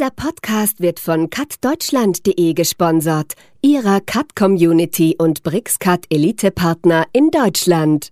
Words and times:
Dieser 0.00 0.12
Podcast 0.12 0.80
wird 0.80 0.98
von 0.98 1.28
cutdeutschland.de 1.28 2.54
gesponsert, 2.54 3.34
ihrer 3.60 4.00
Cut-Community 4.00 5.14
und 5.18 5.42
BRICS-Cut-Elite-Partner 5.42 7.06
in 7.12 7.30
Deutschland. 7.30 8.10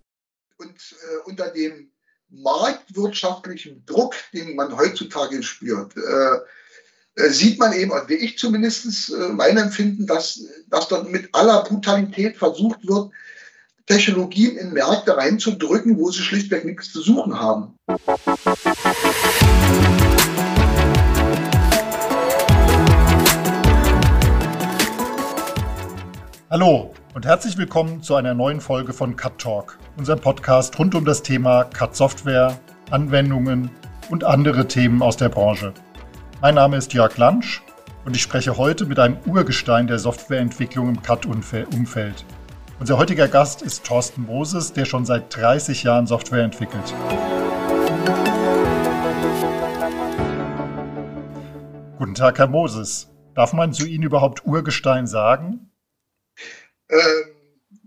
Und 0.59 0.69
äh, 0.69 1.31
unter 1.31 1.49
dem 1.49 1.91
marktwirtschaftlichen 2.29 3.87
Druck, 3.87 4.15
den 4.35 4.55
man 4.55 4.77
heutzutage 4.77 5.43
spürt, 5.43 5.95
äh, 5.97 7.23
äh 7.23 7.31
sieht 7.31 7.59
man 7.59 7.73
eben, 7.73 7.91
also 7.95 8.11
wie 8.11 8.17
ich 8.17 8.37
zumindest 8.37 9.09
äh, 9.11 9.29
mein 9.31 9.57
Empfinden, 9.57 10.07
dass, 10.07 10.45
dass 10.67 10.89
dort 10.89 11.11
mit 11.11 11.35
aller 11.35 11.65
Brutalität 11.65 12.37
versucht 12.37 12.87
wird, 12.87 13.13
Technologien 13.87 14.59
in 14.59 14.75
Märkte 14.75 15.17
reinzudrücken, 15.17 15.99
wo 15.99 16.11
sie 16.11 16.21
schlichtweg 16.21 16.67
nichts 16.67 16.93
zu 16.93 17.01
suchen 17.01 17.41
haben. 17.41 17.79
Hallo 26.51 26.95
und 27.13 27.27
herzlich 27.27 27.59
willkommen 27.59 28.03
zu 28.03 28.15
einer 28.15 28.33
neuen 28.33 28.63
Folge 28.63 28.95
von 28.95 29.17
Cut 29.17 29.39
Talk, 29.39 29.79
unserem 29.99 30.19
Podcast 30.19 30.79
rund 30.79 30.95
um 30.95 31.05
das 31.05 31.23
Thema 31.23 31.65
Cut 31.65 31.95
Software, 31.95 32.59
Anwendungen 32.91 33.71
und 34.09 34.25
andere 34.25 34.67
Themen 34.67 35.03
aus 35.03 35.19
der 35.19 35.29
Branche. 35.29 35.75
Mein 36.41 36.55
Name 36.55 36.79
ist 36.79 36.95
Jörg 36.95 37.19
Lansch 37.19 37.63
und 38.07 38.17
ich 38.17 38.23
spreche 38.23 38.57
heute 38.57 38.87
mit 38.87 38.99
einem 38.99 39.19
Urgestein 39.27 39.89
der 39.89 39.99
Softwareentwicklung 39.99 40.89
im 40.89 41.03
Cut-Umfeld. 41.03 42.25
Unser 42.81 42.97
heutiger 42.97 43.29
Gast 43.29 43.61
ist 43.61 43.85
Thorsten 43.85 44.23
Moses, 44.23 44.73
der 44.73 44.87
schon 44.87 45.05
seit 45.05 45.37
30 45.37 45.83
Jahren 45.83 46.07
Software 46.07 46.45
entwickelt. 46.45 46.95
Guten 51.99 52.15
Tag, 52.15 52.39
Herr 52.39 52.49
Moses. 52.49 53.13
Darf 53.35 53.53
man 53.53 53.75
zu 53.75 53.87
Ihnen 53.87 54.05
überhaupt 54.05 54.47
Urgestein 54.47 55.07
sagen? 55.07 55.68
Ähm, 56.89 57.37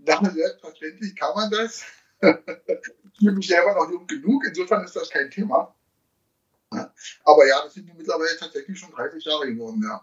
na, 0.04 0.30
selbstverständlich 0.30 1.16
kann 1.16 1.34
man 1.34 1.50
das. 1.50 1.82
ich 2.22 3.20
mich 3.20 3.46
selber 3.46 3.74
noch 3.74 3.90
jung 3.90 4.06
genug, 4.06 4.44
insofern 4.46 4.84
ist 4.84 4.96
das 4.96 5.10
kein 5.10 5.30
Thema. 5.30 5.74
Aber 7.24 7.46
ja, 7.46 7.62
das 7.64 7.74
sind 7.74 7.86
mittlerweile 7.96 8.36
tatsächlich 8.38 8.78
schon 8.78 8.90
30 8.92 9.24
Jahre 9.24 9.46
geworden, 9.46 9.82
ja. 9.84 10.00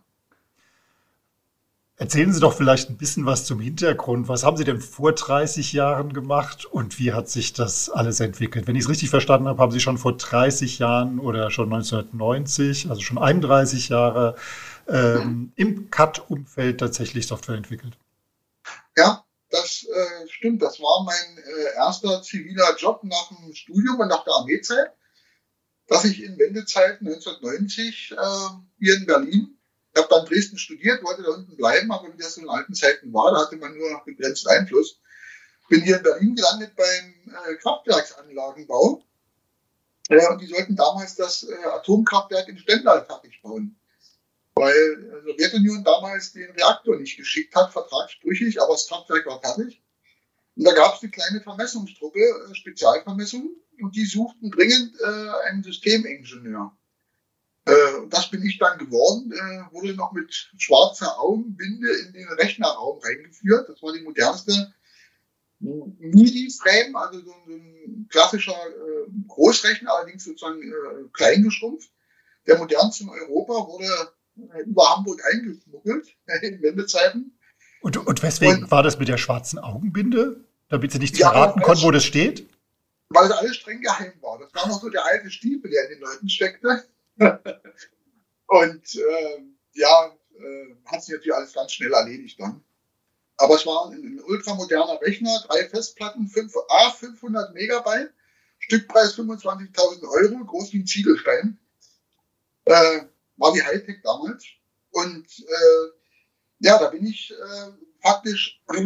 Erzählen 1.98 2.32
Sie 2.32 2.40
doch 2.40 2.54
vielleicht 2.54 2.90
ein 2.90 2.96
bisschen 2.96 3.26
was 3.26 3.44
zum 3.44 3.60
Hintergrund. 3.60 4.30
Was 4.30 4.46
haben 4.46 4.56
Sie 4.56 4.64
denn 4.64 4.80
vor 4.80 5.12
30 5.12 5.74
Jahren 5.74 6.14
gemacht 6.14 6.66
und 6.66 6.98
wie 6.98 7.12
hat 7.12 7.28
sich 7.28 7.52
das 7.52 7.90
alles 7.90 8.22
entwickelt? 8.22 8.68
Wenn 8.68 8.78
ich 8.78 8.84
es 8.84 8.90
richtig 8.90 9.10
verstanden 9.10 9.50
habe, 9.50 9.62
haben 9.62 9.74
Sie 9.74 9.82
schon 9.82 9.98
vor 9.98 10.16
30 10.16 10.80
Jahren 10.80 11.20
oder 11.20 11.52
schon 11.52 11.66
1990, 11.66 12.90
also 12.90 13.02
schon 13.02 13.18
31 13.18 13.90
Jahre, 13.90 14.36
ähm, 14.88 15.52
im 15.58 15.92
CAD-Umfeld 15.92 16.80
tatsächlich 16.80 17.28
Software 17.28 17.56
entwickelt. 17.56 17.98
Ja, 19.00 19.26
das 19.50 19.86
äh, 19.86 20.28
stimmt. 20.28 20.62
Das 20.62 20.82
war 20.82 21.06
mein 21.06 21.38
äh, 21.38 21.76
erster 21.76 22.22
ziviler 22.22 22.76
Job 22.76 23.02
nach 23.04 23.30
dem 23.30 23.56
Studium 23.56 23.98
und 23.98 24.10
nach 24.10 24.26
der 24.26 24.34
Armeezeit, 24.34 24.92
dass 25.88 26.04
ich 26.04 26.22
in 26.22 26.38
Wendezeit 26.38 27.00
1990 27.00 28.12
äh, 28.12 28.16
hier 28.78 28.98
in 28.98 29.06
Berlin, 29.06 29.58
ich 29.94 30.02
habe 30.02 30.14
dann 30.14 30.26
Dresden 30.26 30.58
studiert, 30.58 31.02
wollte 31.02 31.24
da 31.24 31.30
unten 31.30 31.56
bleiben, 31.56 31.94
aber 31.94 32.14
wie 32.14 32.22
das 32.22 32.36
in 32.36 32.50
alten 32.50 32.74
Zeiten 32.74 33.14
war, 33.14 33.32
da 33.32 33.46
hatte 33.46 33.56
man 33.56 33.76
nur 33.78 34.04
begrenzten 34.04 34.50
Einfluss. 34.50 35.00
Bin 35.70 35.82
hier 35.82 35.98
in 35.98 36.04
Berlin 36.04 36.36
gelandet 36.36 36.76
beim 36.76 37.36
äh, 37.48 37.56
Kraftwerksanlagenbau. 37.56 39.02
Äh, 40.10 40.28
und 40.28 40.42
die 40.42 40.48
sollten 40.48 40.76
damals 40.76 41.16
das 41.16 41.44
äh, 41.44 41.56
Atomkraftwerk 41.64 42.50
in 42.50 42.58
Stendal 42.58 43.06
fertig 43.06 43.42
bauen 43.42 43.79
weil 44.60 44.98
die 44.98 45.32
Sowjetunion 45.32 45.86
damals 45.86 46.34
den 46.34 46.52
Reaktor 46.52 46.98
nicht 46.98 47.16
geschickt 47.16 47.56
hat, 47.56 47.72
vertragsbrüchig, 47.72 48.62
aber 48.62 48.74
das 48.74 48.90
Kraftwerk 48.90 49.26
war 49.26 49.40
fertig. 49.40 49.82
Und 50.58 50.66
da 50.66 50.74
gab 50.74 50.96
es 50.96 51.02
eine 51.02 51.12
kleine 51.12 51.40
Vermessungstruppe, 51.40 52.20
äh, 52.20 52.54
Spezialvermessung, 52.54 53.56
und 53.82 53.96
die 53.96 54.04
suchten 54.04 54.52
dringend 54.52 55.00
äh, 55.00 55.48
einen 55.48 55.64
Systemingenieur. 55.64 56.78
Äh, 57.64 57.72
das 58.10 58.30
bin 58.30 58.44
ich 58.44 58.60
dann 58.60 58.78
geworden, 58.78 59.32
äh, 59.32 59.74
wurde 59.74 59.94
noch 59.96 60.12
mit 60.12 60.34
schwarzer 60.58 61.18
Augenbinde 61.18 61.90
in 62.00 62.12
den 62.12 62.28
Rechnerraum 62.28 63.00
reingeführt. 63.00 63.70
Das 63.70 63.82
war 63.82 63.94
die 63.94 64.02
modernste 64.02 64.74
MIDI-Frame, 65.60 66.98
also 66.98 67.22
so 67.22 67.34
ein, 67.48 68.08
klassischer 68.10 68.52
äh, 68.52 69.10
Großrechner, 69.28 69.94
allerdings 69.94 70.26
sozusagen 70.26 70.62
äh, 70.62 71.08
kleingeschrumpft. 71.14 71.90
Der 72.46 72.58
modernste 72.58 73.04
in 73.04 73.10
Europa 73.10 73.54
wurde 73.54 73.88
über 74.66 74.96
Hamburg 74.96 75.22
eingeschmuggelt 75.32 76.08
in 76.42 76.62
Wendezeiten. 76.62 77.38
Und, 77.82 77.98
und 77.98 78.24
weswegen 78.24 78.64
und, 78.64 78.72
war 78.72 78.84
das 78.84 79.00
mit 79.00 79.08
der 79.08 79.18
schwarzen 79.18 79.60
Augenbinde? 79.60 80.44
Damit 80.70 80.92
sie 80.92 81.00
nicht 81.00 81.18
ja, 81.18 81.32
verraten 81.32 81.62
konnten, 81.62 81.84
wo 81.84 81.92
das 81.92 82.04
steht? 82.04 82.48
Weil 83.10 83.26
es 83.26 83.32
alles 83.32 83.56
streng 83.56 83.82
geheim 83.82 84.14
war. 84.22 84.38
Das 84.38 84.54
war 84.54 84.68
noch 84.68 84.82
so 84.82 84.90
der 84.90 85.04
alte 85.04 85.32
Stiefel, 85.32 85.72
der 85.72 85.86
in 85.86 85.96
den 85.96 86.02
Leuten 86.02 86.30
steckte. 86.30 86.84
und 88.48 88.96
äh, 88.96 89.44
ja, 89.74 90.12
äh, 90.38 90.76
hat 90.86 91.04
sich 91.04 91.16
natürlich 91.16 91.34
alles 91.34 91.54
ganz 91.54 91.72
schnell 91.74 91.92
erledigt 91.92 92.40
dann. 92.40 92.64
Aber 93.38 93.56
es 93.56 93.66
war 93.66 93.90
ein, 93.90 93.94
ein 93.94 94.22
ultramoderner 94.28 95.00
Rechner, 95.02 95.44
drei 95.48 95.68
Festplatten, 95.70 96.28
5, 96.28 96.54
A, 96.70 96.92
500 96.92 97.54
Megabyte, 97.54 98.14
Stückpreis 98.60 99.18
25.000 99.18 100.04
Euro, 100.04 100.46
groß 100.46 100.74
wie 100.74 100.80
ein 100.80 100.86
Ziegelstein. 100.86 101.58
Äh, 102.66 103.02
war 103.40 103.54
die 103.54 103.64
Hightech 103.64 104.02
damals. 104.04 104.46
Und 104.92 105.26
äh, 105.40 105.88
ja, 106.60 106.78
da 106.78 106.90
bin 106.90 107.06
ich 107.06 107.32
äh, 107.32 107.72
faktisch 108.02 108.62
äh, 108.68 108.84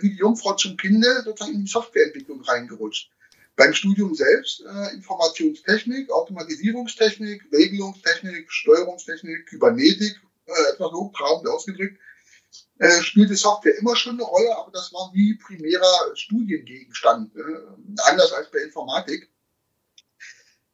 wie 0.00 0.10
die 0.10 0.18
Jungfrau 0.18 0.54
zum 0.54 0.76
Kinde 0.76 1.22
sozusagen 1.24 1.54
in 1.54 1.64
die 1.64 1.70
Softwareentwicklung 1.70 2.42
reingerutscht. 2.42 3.10
Beim 3.56 3.74
Studium 3.74 4.14
selbst 4.14 4.62
äh, 4.62 4.94
Informationstechnik, 4.94 6.10
Automatisierungstechnik, 6.10 7.42
Regelungstechnik, 7.52 8.50
Steuerungstechnik, 8.50 9.46
Kybernetik, 9.46 10.20
äh, 10.46 10.72
etwas 10.72 10.92
hochtrabend 10.92 11.48
ausgedrückt, 11.48 11.98
äh, 12.78 13.02
spielte 13.02 13.36
Software 13.36 13.76
immer 13.78 13.96
schon 13.96 14.14
eine 14.14 14.22
Rolle, 14.22 14.56
aber 14.56 14.70
das 14.72 14.92
war 14.92 15.12
nie 15.14 15.34
primärer 15.34 16.14
Studiengegenstand, 16.14 17.34
äh, 17.36 17.40
anders 18.08 18.32
als 18.32 18.50
bei 18.50 18.60
Informatik. 18.60 19.30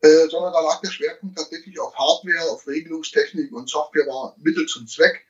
Äh, 0.01 0.29
sondern 0.29 0.53
da 0.53 0.61
lag 0.61 0.81
der 0.83 0.91
Schwerpunkt 0.91 1.39
tatsächlich 1.39 1.81
auf 1.81 1.95
Hardware, 1.97 2.51
auf 2.51 2.67
Regelungstechnik 2.67 3.53
und 3.53 3.71
Software 3.71 4.07
war 4.07 4.37
Mittel 4.39 4.67
zum 4.67 4.87
Zweck. 4.87 5.27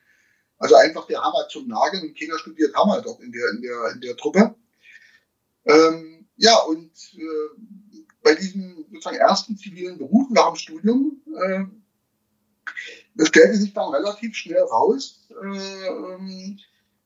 Also 0.59 0.75
einfach 0.75 1.07
der 1.07 1.21
Hammer 1.21 1.47
zum 1.49 1.67
Nageln 1.67 2.03
und 2.03 2.15
Kinder 2.15 2.37
studiert 2.37 2.75
Hammer 2.75 3.01
dort 3.01 3.21
in 3.21 3.31
der, 3.31 3.49
in 3.51 3.61
der, 3.61 3.91
in 3.93 4.01
der 4.01 4.17
Truppe. 4.17 4.55
Ähm, 5.65 6.27
ja, 6.35 6.57
und 6.57 6.91
äh, 7.15 8.01
bei 8.23 8.35
diesem 8.35 8.85
sozusagen 8.91 9.17
ersten 9.17 9.57
zivilen 9.57 9.97
Beruf 9.97 10.29
nach 10.31 10.47
dem 10.47 10.55
Studium 10.55 11.21
äh, 11.35 13.25
stellte 13.25 13.55
sich 13.55 13.73
dann 13.73 13.93
relativ 13.93 14.35
schnell 14.35 14.63
raus, 14.63 15.27
äh, 15.29 16.55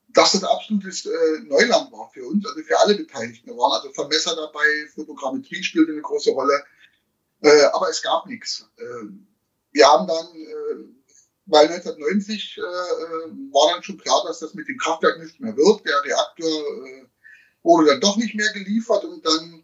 dass 0.10 0.34
das 0.34 0.44
absolutes 0.44 1.06
äh, 1.06 1.40
Neuland 1.44 1.92
war 1.92 2.10
für 2.14 2.26
uns, 2.26 2.46
also 2.46 2.62
für 2.62 2.80
alle 2.80 2.96
Beteiligten. 2.96 3.50
Da 3.50 3.56
waren 3.56 3.74
also 3.74 3.94
Vermesser 3.94 4.36
dabei, 4.36 4.66
Fotogrammetrie 4.94 5.64
spielte 5.64 5.92
eine 5.92 6.02
große 6.02 6.32
Rolle, 6.32 6.64
äh, 7.42 7.66
aber 7.74 7.90
es 7.90 8.02
gab 8.02 8.26
nichts. 8.28 8.70
Äh, 8.78 9.08
wir 9.72 9.88
haben 9.88 10.08
dann, 10.08 10.26
äh, 10.26 10.86
weil 11.46 11.68
1990 11.68 12.58
äh, 12.58 12.62
war 12.62 13.74
dann 13.74 13.84
schon 13.84 13.98
klar, 13.98 14.24
dass 14.28 14.40
das 14.40 14.54
mit 14.54 14.68
dem 14.68 14.78
Kraftwerk 14.78 15.20
nicht 15.20 15.40
mehr 15.40 15.56
wird. 15.56 15.86
Der 15.86 16.04
Reaktor 16.04 16.48
äh, 16.88 17.06
wurde 17.64 17.88
dann 17.88 18.02
doch 18.02 18.18
nicht 18.18 18.36
mehr 18.36 18.52
geliefert 18.54 19.04
und 19.06 19.26
dann 19.26 19.64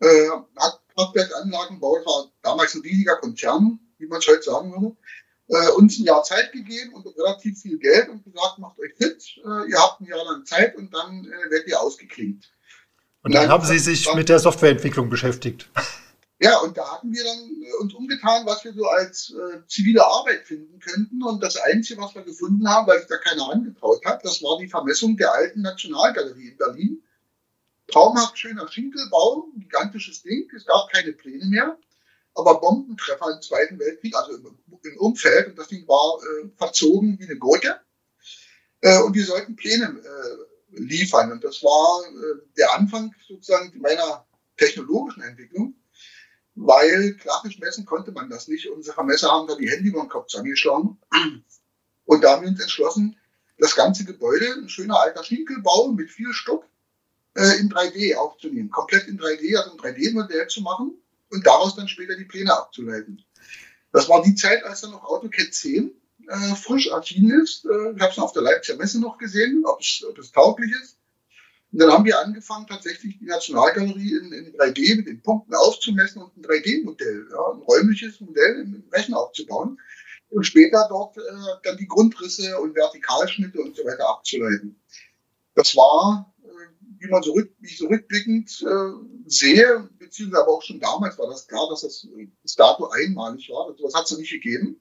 äh, 0.00 0.28
hat 0.56 0.80
Kraftwerkanlagenbau, 0.94 1.96
das 1.96 2.06
war 2.06 2.32
damals 2.42 2.74
ein 2.74 2.82
riesiger 2.82 3.16
Konzern, 3.16 3.78
wie 3.98 4.06
man 4.06 4.18
es 4.18 4.28
heute 4.28 4.42
sagen 4.42 4.72
würde, 4.72 4.96
äh, 5.48 5.70
uns 5.72 5.98
ein 5.98 6.04
Jahr 6.04 6.22
Zeit 6.22 6.52
gegeben 6.52 6.94
und 6.94 7.06
relativ 7.18 7.60
viel 7.60 7.78
Geld 7.78 8.08
und 8.08 8.24
gesagt, 8.24 8.58
macht 8.58 8.78
euch 8.78 8.94
fit, 8.96 9.22
äh, 9.44 9.70
ihr 9.70 9.78
habt 9.78 10.00
ein 10.00 10.06
Jahr 10.06 10.24
lang 10.24 10.44
Zeit 10.44 10.76
und 10.76 10.92
dann 10.92 11.24
äh, 11.24 11.50
werdet 11.50 11.68
ihr 11.68 11.80
ausgeklingt. 11.80 12.50
Und 13.22 13.34
dann, 13.34 13.42
dann 13.42 13.50
haben 13.50 13.66
Sie 13.66 13.78
sich 13.78 14.12
mit 14.14 14.28
der 14.28 14.38
Softwareentwicklung 14.38 15.10
beschäftigt. 15.10 15.68
Ja, 16.42 16.58
und 16.60 16.74
da 16.78 16.90
hatten 16.90 17.12
wir 17.12 17.22
dann 17.22 17.62
äh, 17.62 17.72
uns 17.80 17.92
umgetan, 17.92 18.46
was 18.46 18.64
wir 18.64 18.72
so 18.72 18.86
als 18.86 19.30
äh, 19.30 19.60
zivile 19.68 20.04
Arbeit 20.04 20.46
finden 20.46 20.78
könnten. 20.80 21.22
Und 21.22 21.42
das 21.42 21.56
Einzige, 21.58 22.00
was 22.00 22.14
wir 22.14 22.22
gefunden 22.22 22.66
haben, 22.66 22.86
weil 22.86 22.98
sich 22.98 23.08
da 23.08 23.18
keiner 23.18 23.50
angetraut 23.50 24.02
hat, 24.06 24.24
das 24.24 24.42
war 24.42 24.58
die 24.58 24.68
Vermessung 24.68 25.18
der 25.18 25.34
alten 25.34 25.60
Nationalgalerie 25.60 26.48
in 26.48 26.56
Berlin. 26.56 27.02
Traumhaft 27.88 28.38
schöner 28.38 28.66
Schinkelbau, 28.68 29.48
gigantisches 29.54 30.22
Ding. 30.22 30.48
Es 30.56 30.64
gab 30.64 30.90
keine 30.90 31.12
Pläne 31.12 31.44
mehr. 31.44 31.78
Aber 32.34 32.58
Bombentreffer 32.58 33.34
im 33.34 33.42
Zweiten 33.42 33.78
Weltkrieg, 33.78 34.16
also 34.16 34.32
im, 34.32 34.58
im 34.82 34.96
Umfeld, 34.98 35.48
und 35.48 35.58
das 35.58 35.68
Ding 35.68 35.86
war 35.88 36.20
äh, 36.22 36.48
verzogen 36.56 37.18
wie 37.18 37.24
eine 37.24 37.36
Gurke. 37.36 37.80
Äh, 38.80 39.02
und 39.02 39.14
wir 39.14 39.26
sollten 39.26 39.56
Pläne 39.56 40.00
äh, 40.02 40.80
liefern. 40.80 41.32
Und 41.32 41.44
das 41.44 41.62
war 41.62 42.02
äh, 42.06 42.40
der 42.56 42.72
Anfang 42.74 43.14
sozusagen 43.28 43.78
meiner 43.78 44.26
technologischen 44.56 45.22
Entwicklung 45.22 45.74
weil 46.62 47.14
klassisch 47.14 47.58
messen 47.58 47.86
konnte 47.86 48.12
man 48.12 48.28
das 48.28 48.46
nicht. 48.46 48.68
Unsere 48.68 48.94
Vermesser 48.94 49.30
haben 49.30 49.48
da 49.48 49.54
die 49.54 49.70
Hände 49.70 49.88
über 49.88 50.00
den 50.00 50.10
Kopf 50.10 50.26
zusammengeschlagen. 50.26 50.98
Und 52.04 52.22
da 52.22 52.32
haben 52.32 52.42
wir 52.42 52.48
uns 52.50 52.60
entschlossen, 52.60 53.16
das 53.58 53.74
ganze 53.76 54.04
Gebäude, 54.04 54.46
ein 54.54 54.68
schöner 54.68 55.00
alter 55.00 55.24
Schinkelbau 55.24 55.92
mit 55.92 56.10
viel 56.10 56.32
Stock, 56.32 56.64
äh, 57.34 57.58
in 57.60 57.70
3D 57.70 58.14
aufzunehmen. 58.16 58.70
Komplett 58.70 59.08
in 59.08 59.18
3D, 59.18 59.56
also 59.56 59.72
ein 59.72 59.78
3D-Modell 59.78 60.48
zu 60.48 60.60
machen 60.60 60.92
und 61.30 61.46
daraus 61.46 61.76
dann 61.76 61.88
später 61.88 62.16
die 62.16 62.24
Pläne 62.24 62.52
abzuleiten. 62.52 63.24
Das 63.92 64.08
war 64.08 64.22
die 64.22 64.34
Zeit, 64.34 64.62
als 64.64 64.82
dann 64.82 64.90
noch 64.90 65.04
AutoCAD 65.04 65.54
10 65.54 65.92
äh, 66.28 66.54
frisch 66.56 66.88
erschienen 66.88 67.40
ist. 67.40 67.64
Äh, 67.64 67.92
ich 67.96 68.00
habe 68.02 68.12
es 68.12 68.18
auf 68.18 68.32
der 68.32 68.42
Leipziger 68.42 68.76
Messe 68.76 69.00
noch 69.00 69.16
gesehen, 69.16 69.64
ob 69.64 69.80
es, 69.80 70.04
ob 70.06 70.18
es 70.18 70.30
tauglich 70.30 70.72
ist. 70.82 70.98
Und 71.72 71.78
dann 71.78 71.92
haben 71.92 72.04
wir 72.04 72.18
angefangen, 72.18 72.66
tatsächlich 72.66 73.18
die 73.18 73.26
Nationalgalerie 73.26 74.16
in, 74.16 74.32
in 74.32 74.52
3D 74.56 74.96
mit 74.96 75.06
den 75.06 75.22
Punkten 75.22 75.54
aufzumessen 75.54 76.22
und 76.22 76.36
ein 76.36 76.42
3D-Modell, 76.42 77.28
ja, 77.30 77.52
ein 77.52 77.62
räumliches 77.62 78.20
Modell 78.20 78.60
im 78.60 78.84
Rechner 78.92 79.18
aufzubauen 79.18 79.78
und 80.30 80.44
später 80.44 80.86
dort 80.88 81.16
äh, 81.16 81.20
dann 81.62 81.76
die 81.76 81.86
Grundrisse 81.86 82.58
und 82.58 82.74
Vertikalschnitte 82.74 83.60
und 83.60 83.76
so 83.76 83.84
weiter 83.84 84.08
abzuleiten. 84.08 84.80
Das 85.54 85.76
war, 85.76 86.34
äh, 86.42 86.48
wie 86.98 87.08
man 87.08 87.22
so 87.22 87.32
rück, 87.32 87.52
wie 87.60 87.74
so 87.74 87.86
rückblickend 87.86 88.62
äh, 88.62 89.28
sehe, 89.30 89.88
beziehungsweise 89.98 90.42
aber 90.42 90.52
auch 90.52 90.62
schon 90.62 90.80
damals 90.80 91.18
war 91.18 91.28
das 91.28 91.46
klar, 91.46 91.68
dass 91.70 91.82
das 91.82 92.06
bis 92.42 92.56
dato 92.56 92.88
einmalig 92.88 93.48
war. 93.50 93.74
Das 93.80 93.94
hat 93.94 94.10
es 94.10 94.18
nicht 94.18 94.30
gegeben. 94.30 94.80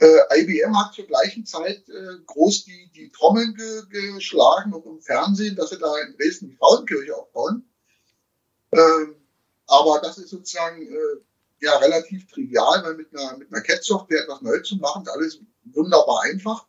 Äh, 0.00 0.40
IBM 0.40 0.78
hat 0.78 0.94
zur 0.94 1.06
gleichen 1.06 1.44
Zeit 1.44 1.88
äh, 1.88 2.18
groß 2.26 2.64
die, 2.64 2.90
die 2.94 3.10
Trommeln 3.10 3.54
ge, 3.54 3.82
geschlagen, 4.14 4.72
auch 4.72 4.86
im 4.86 5.00
Fernsehen, 5.00 5.56
dass 5.56 5.70
sie 5.70 5.78
da 5.78 5.92
in 5.98 6.16
Dresden 6.16 6.50
die 6.50 6.56
Frauenkirche 6.56 7.16
aufbauen. 7.16 7.68
Ähm, 8.70 9.16
aber 9.66 10.00
das 10.00 10.18
ist 10.18 10.30
sozusagen 10.30 10.82
äh, 10.82 11.20
ja 11.60 11.76
relativ 11.78 12.28
trivial, 12.28 12.84
weil 12.84 12.94
mit 12.94 13.12
einer, 13.12 13.38
mit 13.38 13.52
einer 13.52 13.62
Cat-Software 13.62 14.22
etwas 14.22 14.40
neu 14.40 14.60
zu 14.60 14.76
machen, 14.76 15.02
ist 15.02 15.10
alles 15.10 15.40
wunderbar 15.64 16.22
einfach. 16.22 16.66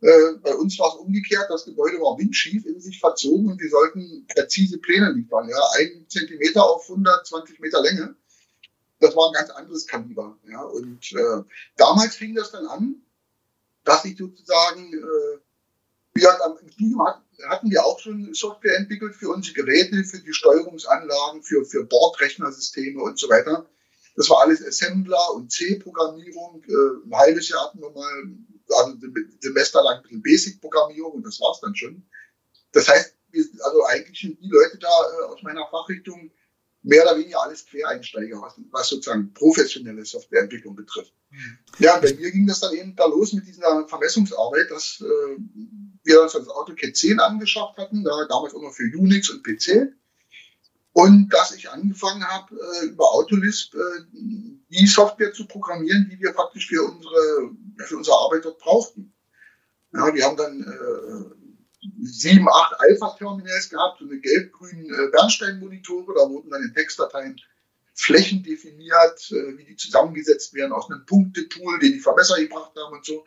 Äh, 0.00 0.34
bei 0.42 0.54
uns 0.56 0.76
war 0.80 0.88
es 0.88 1.00
umgekehrt, 1.00 1.46
das 1.48 1.64
Gebäude 1.64 1.98
war 1.98 2.18
windschief 2.18 2.66
in 2.66 2.80
sich 2.80 2.98
verzogen 2.98 3.48
und 3.48 3.60
wir 3.60 3.70
sollten 3.70 4.26
präzise 4.26 4.78
Pläne 4.78 5.12
liefern. 5.12 5.48
Ja, 5.48 5.60
ein 5.78 6.04
Zentimeter 6.08 6.64
auf 6.68 6.90
120 6.90 7.60
Meter 7.60 7.80
Länge 7.80 8.16
das 9.00 9.14
war 9.14 9.28
ein 9.28 9.34
ganz 9.34 9.50
anderes 9.50 9.86
Kaliber. 9.86 10.38
Ja. 10.48 10.62
Und 10.62 11.12
äh, 11.12 11.42
damals 11.76 12.16
fing 12.16 12.34
das 12.34 12.50
dann 12.52 12.66
an, 12.66 13.02
dass 13.84 14.04
ich 14.04 14.16
sozusagen, 14.16 14.92
äh, 14.92 15.38
wie 16.14 16.20
gesagt, 16.20 16.42
im 16.62 16.70
Studium 16.70 17.06
hat, 17.06 17.22
hatten 17.48 17.70
wir 17.70 17.84
auch 17.84 17.98
schon 18.00 18.32
Software 18.34 18.78
entwickelt 18.78 19.14
für 19.14 19.28
unsere 19.28 19.54
Geräte, 19.54 20.02
für 20.04 20.20
die 20.20 20.32
Steuerungsanlagen, 20.32 21.42
für, 21.42 21.64
für 21.64 21.84
Bordrechnersysteme 21.84 23.00
und 23.02 23.18
so 23.18 23.28
weiter. 23.28 23.66
Das 24.16 24.30
war 24.30 24.40
alles 24.40 24.66
Assembler 24.66 25.34
und 25.34 25.52
C-Programmierung. 25.52 26.64
Äh, 26.66 27.06
ein 27.06 27.14
halbes 27.14 27.48
Jahr 27.50 27.66
hatten 27.66 27.80
wir 27.80 27.90
mal, 27.90 28.24
also 28.70 28.92
ein 28.92 29.38
Semester 29.40 29.82
lang 29.82 29.98
ein 29.98 30.02
bisschen 30.02 30.22
Basic-Programmierung 30.22 31.12
und 31.12 31.26
das 31.26 31.38
war's 31.40 31.60
dann 31.60 31.76
schon. 31.76 32.02
Das 32.72 32.88
heißt, 32.88 33.14
wir, 33.30 33.44
also 33.62 33.84
eigentlich 33.84 34.18
sind 34.18 34.40
die 34.40 34.48
Leute 34.48 34.78
da 34.78 34.88
äh, 34.88 35.24
aus 35.26 35.42
meiner 35.42 35.66
Fachrichtung 35.68 36.30
mehr 36.86 37.02
oder 37.02 37.18
weniger 37.18 37.42
alles 37.42 37.66
Quereinsteiger, 37.66 38.40
was, 38.40 38.54
was 38.70 38.88
sozusagen 38.88 39.32
professionelle 39.34 40.04
Softwareentwicklung 40.04 40.76
betrifft. 40.76 41.12
Mhm. 41.30 41.58
Ja, 41.80 41.98
bei 41.98 42.14
mir 42.14 42.30
ging 42.30 42.46
das 42.46 42.60
dann 42.60 42.74
eben 42.74 42.94
da 42.94 43.06
los 43.06 43.32
mit 43.32 43.46
dieser 43.46 43.86
Vermessungsarbeit, 43.88 44.70
dass 44.70 45.02
äh, 45.02 45.36
wir 46.04 46.22
uns 46.22 46.32
das 46.32 46.48
AutoCAD 46.48 46.96
10 46.96 47.18
angeschafft 47.18 47.76
hatten, 47.76 48.04
da 48.04 48.12
damals 48.28 48.54
auch 48.54 48.62
noch 48.62 48.72
für 48.72 48.84
Unix 48.96 49.30
und 49.30 49.42
PC. 49.42 49.92
Und 50.92 51.28
dass 51.30 51.54
ich 51.54 51.68
angefangen 51.68 52.24
habe, 52.24 52.54
äh, 52.54 52.86
über 52.86 53.12
Autolisp 53.12 53.74
äh, 53.74 53.78
die 54.70 54.86
Software 54.86 55.32
zu 55.32 55.46
programmieren, 55.46 56.08
die 56.08 56.20
wir 56.20 56.32
praktisch 56.32 56.68
für 56.68 56.84
unsere, 56.84 57.50
für 57.78 57.96
unsere 57.96 58.16
Arbeit 58.16 58.44
dort 58.44 58.58
brauchten. 58.58 59.12
Ja, 59.92 60.14
wir 60.14 60.24
haben 60.24 60.36
dann 60.36 60.62
äh, 60.62 61.45
sieben, 62.00 62.48
acht 62.48 62.78
Alpha-Terminals 62.80 63.70
gehabt, 63.70 63.98
so 63.98 64.06
eine 64.06 64.18
gelb-grünen 64.18 64.86
äh, 64.86 65.10
Bernstein-Monitore. 65.10 66.14
Da 66.14 66.28
wurden 66.28 66.50
dann 66.50 66.62
in 66.62 66.74
Textdateien 66.74 67.40
Flächen 67.94 68.42
definiert, 68.42 69.30
äh, 69.30 69.56
wie 69.56 69.64
die 69.64 69.76
zusammengesetzt 69.76 70.54
werden 70.54 70.72
aus 70.72 70.90
einem 70.90 71.04
Punktepool, 71.06 71.78
den 71.78 71.94
die 71.94 72.00
Verbesser 72.00 72.36
gebracht 72.36 72.72
haben 72.76 72.94
und 72.94 73.04
so. 73.04 73.24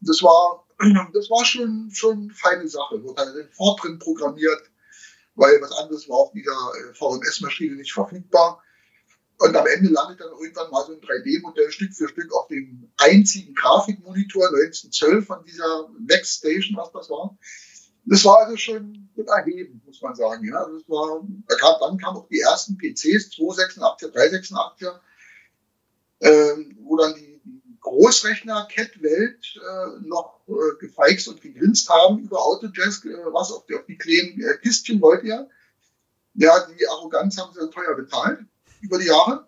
Das 0.00 0.22
war, 0.22 0.66
das 1.14 1.30
war 1.30 1.44
schon, 1.44 1.90
schon 1.92 2.24
eine 2.24 2.34
feine 2.34 2.68
Sache. 2.68 3.02
Wurde 3.02 3.24
dann 3.24 3.36
in 3.36 3.48
Fortran 3.50 3.98
programmiert, 3.98 4.62
weil 5.34 5.60
was 5.62 5.72
anderes 5.72 6.08
war 6.08 6.18
auf 6.18 6.32
dieser 6.32 6.50
äh, 6.50 6.94
VMS-Maschine 6.94 7.76
nicht 7.76 7.92
verfügbar. 7.92 8.62
Und 9.38 9.56
am 9.56 9.66
Ende 9.66 9.90
landet 9.90 10.20
dann 10.20 10.30
irgendwann 10.30 10.70
mal 10.70 10.84
so 10.84 10.92
ein 10.92 11.00
3D-Modell 11.00 11.72
Stück 11.72 11.92
für 11.94 12.08
Stück 12.08 12.32
auf 12.32 12.46
dem 12.48 12.92
einzigen 12.98 13.54
Grafikmonitor 13.54 14.46
1912 14.46 15.26
von 15.26 15.44
dieser 15.44 15.88
Next 16.06 16.38
Station, 16.38 16.76
was 16.76 16.92
das 16.92 17.10
war. 17.10 17.36
Das 18.04 18.24
war 18.24 18.38
also 18.38 18.56
schon 18.56 19.08
erhebend, 19.16 19.86
muss 19.86 20.02
man 20.02 20.14
sagen. 20.14 20.44
Ja, 20.46 20.66
das 20.66 20.88
war, 20.88 21.26
da 21.48 21.56
kam, 21.56 21.74
dann 21.80 21.98
kamen 21.98 22.18
auch 22.18 22.28
die 22.28 22.40
ersten 22.40 22.76
PCs, 22.76 23.30
286er, 23.32 24.12
386er, 24.12 25.00
ähm, 26.20 26.78
wo 26.82 26.96
dann 26.96 27.14
die, 27.14 27.32
Großrechner 27.82 28.68
Cat-Welt 28.72 29.56
äh, 29.56 30.06
noch 30.06 30.40
äh, 30.48 30.78
gefeixt 30.78 31.28
und 31.28 31.42
gegrinst 31.42 31.88
haben 31.88 32.20
über 32.20 32.40
Autodesk, 32.40 33.04
äh, 33.04 33.16
was 33.32 33.52
auf 33.52 33.66
die, 33.66 33.74
auf 33.74 33.84
die 33.86 33.98
kleinen 33.98 34.40
äh, 34.40 34.56
Kistchen 34.62 35.00
wollt 35.02 35.24
ihr. 35.24 35.48
Ja, 36.34 36.66
die 36.66 36.88
Arroganz 36.88 37.36
haben 37.38 37.52
sie 37.52 37.58
dann 37.58 37.72
teuer 37.72 37.94
bezahlt 37.96 38.38
über 38.80 38.98
die 38.98 39.06
Jahre, 39.06 39.46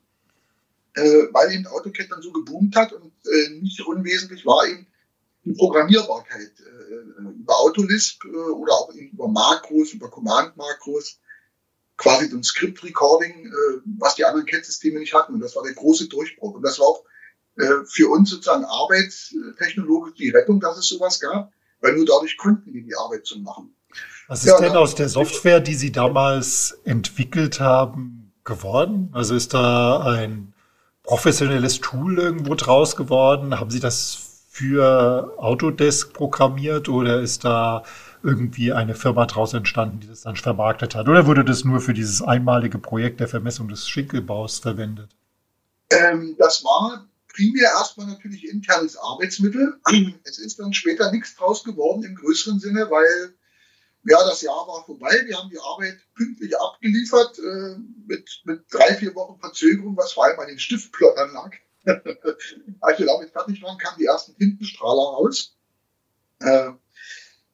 äh, 0.94 1.28
weil 1.30 1.52
eben 1.52 1.66
AutoCAD 1.68 2.10
dann 2.10 2.22
so 2.22 2.32
geboomt 2.32 2.74
hat 2.74 2.92
und 2.92 3.12
äh, 3.24 3.50
nicht 3.60 3.80
unwesentlich 3.80 4.44
war 4.44 4.66
eben 4.66 4.86
die 5.44 5.52
Programmierbarkeit 5.52 6.52
äh, 6.60 7.22
über 7.40 7.56
Autolisp 7.58 8.24
äh, 8.24 8.28
oder 8.28 8.72
auch 8.72 8.92
über 8.94 9.28
Makros, 9.28 9.92
über 9.92 10.10
Command-Makros, 10.10 11.20
quasi 11.96 12.28
so 12.28 12.36
ein 12.36 12.42
Script-Recording, 12.42 13.46
äh, 13.46 13.80
was 13.98 14.14
die 14.14 14.24
anderen 14.24 14.46
CAD-Systeme 14.46 14.98
nicht 14.98 15.14
hatten. 15.14 15.34
Und 15.34 15.40
das 15.40 15.54
war 15.54 15.62
der 15.62 15.74
große 15.74 16.08
Durchbruch. 16.08 16.54
Und 16.54 16.62
das 16.62 16.78
war 16.78 16.86
auch 16.86 17.04
äh, 17.56 17.84
für 17.86 18.08
uns 18.08 18.30
sozusagen 18.30 18.64
arbeitstechnologisch 18.64 20.14
die 20.14 20.30
Rettung, 20.30 20.60
dass 20.60 20.78
es 20.78 20.88
sowas 20.88 21.20
gab, 21.20 21.52
weil 21.80 21.94
nur 21.94 22.06
dadurch 22.06 22.36
konnten 22.36 22.72
wir 22.72 22.82
die 22.82 22.96
Arbeit 22.96 23.26
zu 23.26 23.38
machen. 23.38 23.74
Was 24.26 24.40
ist 24.40 24.46
ja, 24.46 24.58
denn 24.58 24.72
aus 24.72 24.94
der 24.94 25.08
Software, 25.08 25.60
die 25.60 25.74
Sie 25.74 25.92
damals 25.92 26.78
entwickelt 26.84 27.60
haben, 27.60 28.32
geworden? 28.44 29.10
Also 29.12 29.34
ist 29.34 29.54
da 29.54 30.00
ein 30.00 30.54
professionelles 31.02 31.80
Tool 31.80 32.18
irgendwo 32.18 32.54
draus 32.54 32.96
geworden? 32.96 33.58
Haben 33.58 33.70
Sie 33.70 33.80
das 33.80 34.23
für 34.54 35.34
Autodesk 35.36 36.12
programmiert 36.12 36.88
oder 36.88 37.20
ist 37.20 37.44
da 37.44 37.82
irgendwie 38.22 38.72
eine 38.72 38.94
Firma 38.94 39.26
draus 39.26 39.52
entstanden, 39.52 39.98
die 39.98 40.06
das 40.06 40.20
dann 40.20 40.36
vermarktet 40.36 40.94
hat? 40.94 41.08
Oder 41.08 41.26
wurde 41.26 41.44
das 41.44 41.64
nur 41.64 41.80
für 41.80 41.92
dieses 41.92 42.22
einmalige 42.22 42.78
Projekt 42.78 43.18
der 43.18 43.26
Vermessung 43.26 43.66
des 43.66 43.88
Schinkelbaus 43.88 44.60
verwendet? 44.60 45.10
Ähm, 45.90 46.36
das 46.38 46.62
war 46.62 47.04
primär 47.34 47.64
erstmal 47.64 48.06
natürlich 48.06 48.48
internes 48.48 48.96
Arbeitsmittel. 48.96 49.74
Es 50.22 50.38
ist 50.38 50.60
dann 50.60 50.72
später 50.72 51.10
nichts 51.10 51.34
draus 51.34 51.64
geworden 51.64 52.04
im 52.04 52.14
größeren 52.14 52.60
Sinne, 52.60 52.88
weil 52.90 53.34
ja, 54.04 54.18
das 54.18 54.40
Jahr 54.42 54.68
war 54.68 54.84
vorbei. 54.86 55.20
Wir 55.26 55.36
haben 55.36 55.50
die 55.50 55.58
Arbeit 55.58 55.98
pünktlich 56.14 56.56
abgeliefert 56.56 57.40
äh, 57.40 57.76
mit, 58.06 58.30
mit 58.44 58.62
drei, 58.70 58.94
vier 58.94 59.16
Wochen 59.16 59.40
Verzögerung, 59.40 59.96
was 59.96 60.12
vor 60.12 60.26
allem 60.26 60.38
an 60.38 60.46
den 60.46 60.60
Stiftplottern 60.60 61.32
lag. 61.32 61.50
Als 62.80 62.98
wir 62.98 63.06
damit 63.06 63.30
fertig 63.30 63.62
waren, 63.62 63.78
kamen 63.78 63.98
die 63.98 64.06
ersten 64.06 64.36
Tintenstrahler 64.36 65.16
raus. 65.16 65.54
Äh, 66.40 66.70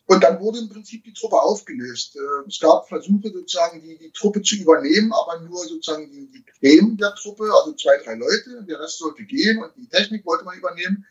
und 0.06 0.24
dann 0.24 0.40
wurde 0.40 0.58
im 0.58 0.68
Prinzip 0.68 1.04
die 1.04 1.12
Truppe 1.12 1.40
aufgelöst. 1.40 2.16
Äh, 2.16 2.48
es 2.48 2.58
gab 2.58 2.88
Versuche, 2.88 3.30
sozusagen 3.30 3.80
die, 3.80 3.96
die 3.96 4.10
Truppe 4.10 4.42
zu 4.42 4.56
übernehmen, 4.56 5.12
aber 5.12 5.40
nur 5.40 5.64
sozusagen 5.64 6.10
die, 6.10 6.28
die 6.30 6.44
Creme 6.44 6.96
der 6.96 7.14
Truppe, 7.14 7.44
also 7.44 7.72
zwei, 7.74 7.96
drei 8.02 8.14
Leute. 8.14 8.64
Der 8.68 8.80
Rest 8.80 8.98
sollte 8.98 9.22
gehen 9.24 9.62
und 9.62 9.70
die 9.76 9.88
Technik 9.88 10.26
wollte 10.26 10.44
man 10.44 10.58
übernehmen. 10.58 11.06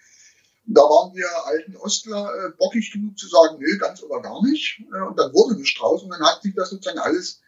Und 0.68 0.78
da 0.78 0.82
waren 0.82 1.16
wir 1.16 1.28
alten 1.46 1.78
Ostler 1.78 2.30
äh, 2.36 2.52
bockig 2.58 2.92
genug 2.92 3.18
zu 3.18 3.28
sagen, 3.28 3.58
nö, 3.60 3.78
ganz 3.78 4.04
oder 4.04 4.22
gar 4.22 4.44
nicht. 4.44 4.82
Und 4.82 5.18
dann 5.18 5.34
wurde 5.34 5.56
eine 5.56 5.66
Strauß 5.66 6.04
und 6.04 6.10
dann 6.10 6.22
hat 6.22 6.44
sich 6.44 6.54
das 6.54 6.70
sozusagen 6.70 7.00
alles 7.00 7.42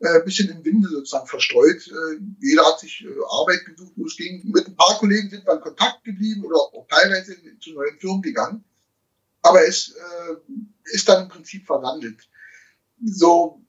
äh, 0.00 0.20
bisschen 0.24 0.48
im 0.50 0.64
Winde 0.64 0.88
sozusagen 0.88 1.26
verstreut. 1.26 1.88
Äh, 1.88 2.20
jeder 2.40 2.64
hat 2.64 2.78
sich 2.78 3.04
äh, 3.04 3.08
Arbeit 3.30 3.64
gesucht, 3.66 3.92
wo 3.96 4.06
es 4.06 4.16
ging. 4.16 4.42
Mit 4.44 4.68
ein 4.68 4.76
paar 4.76 4.96
Kollegen 4.98 5.28
sind 5.28 5.44
wir 5.44 5.54
in 5.54 5.60
Kontakt 5.60 6.04
geblieben 6.04 6.44
oder 6.44 6.56
auch 6.56 6.86
teilweise 6.88 7.36
zu 7.60 7.72
neuen 7.72 7.98
Firmen 7.98 8.22
gegangen. 8.22 8.64
Aber 9.42 9.66
es 9.66 9.94
ist 10.84 11.08
dann 11.08 11.22
im 11.22 11.28
Prinzip 11.28 11.64
verwandelt. 11.64 12.28
So 13.04 13.62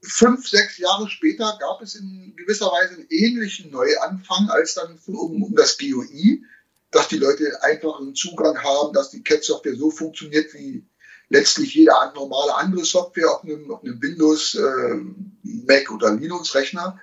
fünf, 0.00 0.48
sechs 0.48 0.78
Jahre 0.78 1.08
später 1.10 1.56
gab 1.60 1.82
es 1.82 1.96
in 1.96 2.34
gewisser 2.36 2.66
Weise 2.66 2.94
einen 2.94 3.06
ähnlichen 3.10 3.70
Neuanfang 3.70 4.48
als 4.48 4.74
dann 4.74 4.98
um, 5.06 5.42
um 5.42 5.54
das 5.54 5.76
GUI, 5.76 6.44
dass 6.92 7.08
die 7.08 7.18
Leute 7.18 7.62
einfachen 7.62 8.14
Zugang 8.14 8.56
haben, 8.62 8.94
dass 8.94 9.10
die 9.10 9.22
CAT-Software 9.22 9.76
so 9.76 9.90
funktioniert, 9.90 10.54
wie 10.54 10.86
letztlich 11.30 11.74
jede 11.74 11.92
normale 12.14 12.54
andere 12.54 12.84
Software 12.84 13.30
auf 13.30 13.44
einem, 13.44 13.70
auf 13.70 13.82
einem 13.82 14.00
Windows, 14.00 14.54
äh, 14.54 14.96
Mac 15.42 15.90
oder 15.90 16.14
Linux-Rechner. 16.14 16.98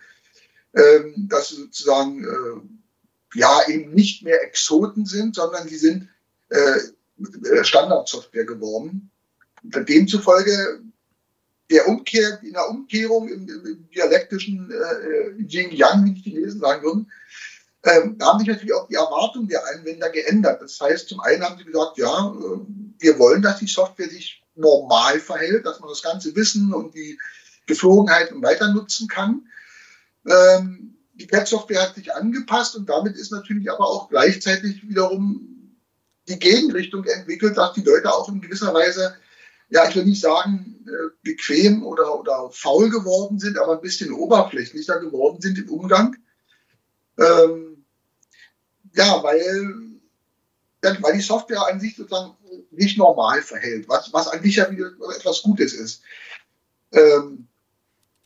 ähm, 0.76 1.28
dass 1.30 1.50
sie 1.50 1.56
sozusagen 1.56 2.24
äh, 2.24 3.40
ja 3.40 3.68
eben 3.70 3.94
nicht 3.94 4.24
mehr 4.24 4.44
Exoten 4.44 5.06
sind, 5.06 5.36
sondern 5.36 5.68
die 5.68 5.78
sind 5.78 6.10
äh, 6.50 7.64
Standardsoftware 7.64 8.46
geworden. 8.46 9.10
Demzufolge 9.64 10.82
der 11.72 11.88
Umkehr, 11.88 12.40
in 12.44 12.54
der 12.54 12.70
Umkehrung 12.70 13.28
im, 13.28 13.48
im 13.48 13.90
dialektischen 13.90 14.70
äh, 14.70 15.42
Yin-Yang, 15.42 16.06
wie 16.06 16.12
die 16.12 16.22
Chinesen 16.22 16.60
sagen 16.60 16.84
würden, 16.84 17.12
ähm, 17.84 18.18
haben 18.22 18.40
sich 18.40 18.48
natürlich 18.48 18.74
auch 18.74 18.88
die 18.88 18.96
Erwartungen 18.96 19.48
der 19.48 19.66
Anwender 19.74 20.10
geändert. 20.10 20.62
Das 20.62 20.80
heißt, 20.80 21.08
zum 21.08 21.22
einen 21.22 21.44
haben 21.44 21.58
sie 21.58 21.66
gesagt, 21.66 21.98
ja, 21.98 22.36
äh, 22.36 22.60
wir 23.00 23.20
wollen, 23.20 23.42
dass 23.42 23.60
die 23.60 23.68
Software 23.68 24.10
sich 24.10 24.44
normal 24.56 25.20
verhält, 25.20 25.66
dass 25.66 25.80
man 25.80 25.90
das 25.90 26.02
ganze 26.02 26.36
Wissen 26.36 26.74
und 26.74 26.96
die 26.96 27.20
Geflogenheiten 27.66 28.42
weiter 28.42 28.74
nutzen 28.74 29.08
kann. 29.08 29.48
Ähm, 30.28 30.98
die 31.14 31.26
Pet-Software 31.26 31.82
hat 31.82 31.96
sich 31.96 32.14
angepasst 32.14 32.76
und 32.76 32.90
damit 32.90 33.16
ist 33.16 33.32
natürlich 33.32 33.72
aber 33.72 33.88
auch 33.88 34.10
gleichzeitig 34.10 34.88
wiederum 34.88 35.78
die 36.28 36.40
Gegenrichtung 36.40 37.04
entwickelt, 37.06 37.58
dass 37.58 37.74
die 37.74 37.84
Leute 37.84 38.12
auch 38.12 38.28
in 38.30 38.42
gewisser 38.42 38.74
Weise, 38.74 39.16
ja, 39.70 39.88
ich 39.88 39.96
will 39.96 40.06
nicht 40.06 40.22
sagen, 40.22 40.86
äh, 40.88 41.10
bequem 41.22 41.86
oder, 41.86 42.20
oder 42.20 42.50
faul 42.52 42.90
geworden 42.90 43.40
sind, 43.40 43.58
aber 43.58 43.74
ein 43.74 43.82
bisschen 43.82 44.12
oberflächlicher 44.12 45.00
geworden 45.00 45.42
sind 45.42 45.58
im 45.58 45.70
Umgang. 45.70 46.16
Ähm, 47.18 47.86
ja, 48.94 49.22
weil, 49.24 49.74
weil 51.02 51.14
die 51.14 51.22
Software 51.22 51.68
an 51.68 51.80
sich 51.80 51.96
sozusagen 51.96 52.36
nicht 52.72 52.98
normal 52.98 53.42
verhält, 53.42 53.88
was, 53.88 54.12
was 54.14 54.28
an 54.28 54.42
sich 54.42 54.56
ja 54.58 54.70
wieder 54.70 54.92
etwas 55.18 55.42
Gutes 55.42 55.74
ist. 55.74 56.02
Ähm, 56.92 57.48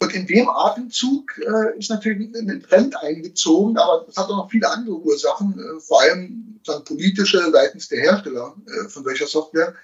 und 0.01 0.13
in 0.13 0.27
dem 0.27 0.49
Atemzug 0.49 1.37
äh, 1.39 1.77
ist 1.77 1.89
natürlich 1.89 2.33
ein 2.33 2.63
Trend 2.63 2.95
eingezogen, 2.97 3.77
aber 3.77 4.07
es 4.07 4.15
hat 4.15 4.29
auch 4.29 4.37
noch 4.37 4.51
viele 4.51 4.69
andere 4.69 4.95
Ursachen, 4.95 5.59
äh, 5.59 5.79
vor 5.81 6.01
allem 6.01 6.59
dann 6.65 6.83
politische 6.85 7.51
seitens 7.51 7.89
der 7.89 8.01
Hersteller 8.01 8.55
äh, 8.65 8.87
von 8.87 9.03
solcher 9.03 9.27
Software, 9.27 9.75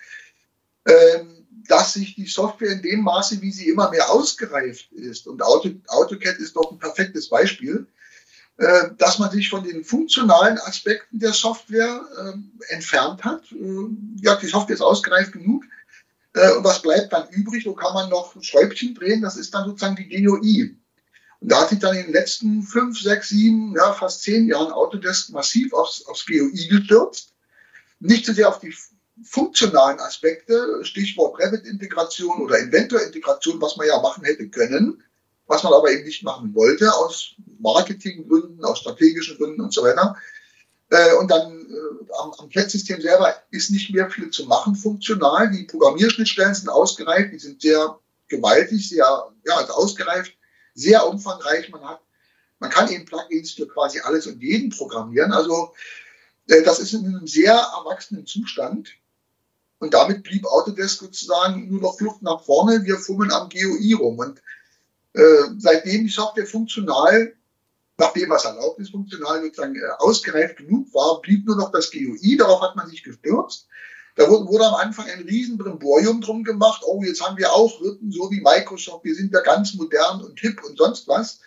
ähm, 0.87 1.45
dass 1.67 1.93
sich 1.93 2.15
die 2.15 2.27
Software 2.27 2.71
in 2.71 2.81
dem 2.81 3.01
Maße, 3.01 3.41
wie 3.41 3.51
sie 3.51 3.69
immer 3.69 3.89
mehr 3.89 4.09
ausgereift 4.09 4.91
ist, 4.93 5.27
und 5.27 5.41
Auto, 5.41 5.69
AutoCAD 5.87 6.37
ist 6.37 6.55
doch 6.55 6.71
ein 6.71 6.79
perfektes 6.79 7.27
Beispiel, 7.27 7.87
dass 8.57 9.19
man 9.19 9.31
sich 9.31 9.49
von 9.49 9.63
den 9.63 9.83
funktionalen 9.83 10.57
Aspekten 10.59 11.19
der 11.19 11.33
Software 11.33 12.01
äh, 12.17 12.73
entfernt 12.73 13.23
hat. 13.23 13.51
Äh, 13.51 13.87
ja, 14.21 14.35
die 14.35 14.47
Software 14.47 14.75
ist 14.75 14.81
ausgereift 14.81 15.33
genug. 15.33 15.65
Äh, 16.33 16.53
und 16.53 16.63
was 16.63 16.81
bleibt 16.81 17.11
dann 17.11 17.27
übrig? 17.29 17.65
Wo 17.65 17.73
kann 17.73 17.93
man 17.93 18.09
noch 18.09 18.41
Schräubchen 18.41 18.95
drehen? 18.95 19.21
Das 19.21 19.35
ist 19.35 19.53
dann 19.53 19.65
sozusagen 19.65 19.97
die 19.97 20.07
GUI. 20.07 20.77
Und 21.41 21.51
da 21.51 21.61
hat 21.61 21.69
sich 21.69 21.79
dann 21.79 21.95
in 21.97 22.05
den 22.05 22.13
letzten 22.13 22.63
fünf, 22.63 22.99
sechs, 23.01 23.29
sieben, 23.29 23.75
ja, 23.75 23.93
fast 23.93 24.23
zehn 24.23 24.47
Jahren 24.47 24.71
Autodesk 24.71 25.31
massiv 25.31 25.73
aufs, 25.73 26.05
aufs 26.05 26.25
GUI 26.25 26.67
gestürzt. 26.69 27.33
Nicht 27.99 28.25
so 28.25 28.33
sehr 28.33 28.49
auf 28.49 28.59
die 28.59 28.73
funktionalen 29.23 29.99
Aspekte, 29.99 30.79
Stichwort 30.83 31.39
Revit-Integration 31.39 32.41
oder 32.41 32.59
Inventor-Integration, 32.59 33.61
was 33.61 33.77
man 33.77 33.87
ja 33.87 34.01
machen 34.01 34.23
hätte 34.23 34.49
können, 34.49 35.03
was 35.47 35.63
man 35.63 35.73
aber 35.73 35.91
eben 35.91 36.03
nicht 36.03 36.23
machen 36.23 36.53
wollte, 36.53 36.93
aus 36.93 37.35
Marketinggründen, 37.59 38.63
aus 38.63 38.79
strategischen 38.79 39.37
Gründen 39.37 39.61
und 39.61 39.73
so 39.73 39.83
weiter. 39.83 40.15
Äh, 40.89 41.15
und 41.15 41.31
dann 41.31 41.51
äh, 41.51 42.13
am, 42.21 42.33
am 42.37 42.49
CAD-System 42.49 43.01
selber 43.01 43.35
ist 43.51 43.71
nicht 43.71 43.91
mehr 43.91 44.09
viel 44.09 44.29
zu 44.29 44.45
machen 44.45 44.75
funktional. 44.75 45.49
Die 45.51 45.63
Programmierschnittstellen 45.63 46.53
sind 46.53 46.69
ausgereift, 46.69 47.33
die 47.33 47.39
sind 47.39 47.61
sehr 47.61 47.99
gewaltig, 48.27 48.89
sehr 48.89 49.31
ja, 49.45 49.55
also 49.55 49.73
ausgereift, 49.73 50.33
sehr 50.73 51.07
umfangreich. 51.07 51.69
Man 51.69 51.83
hat, 51.83 52.01
man 52.59 52.69
kann 52.69 52.89
eben 52.91 53.05
Plugins 53.05 53.51
für 53.51 53.67
quasi 53.67 53.99
alles 53.99 54.27
und 54.27 54.41
jeden 54.41 54.69
programmieren. 54.69 55.31
Also 55.31 55.73
äh, 56.47 56.61
das 56.63 56.79
ist 56.79 56.93
in 56.93 57.05
einem 57.05 57.27
sehr 57.27 57.53
erwachsenen 57.53 58.25
Zustand. 58.25 58.89
Und 59.79 59.93
damit 59.93 60.23
blieb 60.23 60.45
Autodesk 60.45 60.99
sozusagen 60.99 61.67
nur 61.69 61.81
noch 61.81 61.97
Flucht 61.97 62.21
nach 62.21 62.41
vorne. 62.43 62.83
Wir 62.85 62.97
fummeln 62.97 63.31
am 63.31 63.49
GUI 63.49 63.93
rum. 63.93 64.19
Und 64.19 64.41
äh, 65.13 65.43
seitdem 65.57 66.03
die 66.05 66.09
Software 66.09 66.47
funktional, 66.47 67.33
nachdem 67.97 68.29
was 68.29 68.45
erlaubt 68.45 68.79
ist, 68.79 68.91
funktional 68.91 69.41
sozusagen 69.41 69.75
äh, 69.75 69.89
ausgereift 69.99 70.57
genug 70.57 70.93
war, 70.93 71.21
blieb 71.21 71.45
nur 71.45 71.55
noch 71.55 71.71
das 71.71 71.91
GUI. 71.91 72.37
Darauf 72.37 72.61
hat 72.61 72.75
man 72.75 72.87
sich 72.87 73.03
gestürzt. 73.03 73.67
Da 74.15 74.29
wurde, 74.29 74.47
wurde 74.47 74.67
am 74.67 74.75
Anfang 74.75 75.07
ein 75.07 75.23
riesen 75.23 75.57
Brimborium 75.57 76.21
drum 76.21 76.43
gemacht. 76.43 76.83
Oh, 76.85 77.03
jetzt 77.03 77.21
haben 77.21 77.37
wir 77.37 77.51
auch 77.51 77.81
Rücken, 77.81 78.11
so 78.11 78.31
wie 78.31 78.41
Microsoft. 78.41 79.03
Wir 79.03 79.15
sind 79.15 79.33
ja 79.33 79.41
ganz 79.41 79.73
modern 79.73 80.21
und 80.21 80.39
hip 80.39 80.63
und 80.63 80.77
sonst 80.77 81.07
was. 81.07 81.41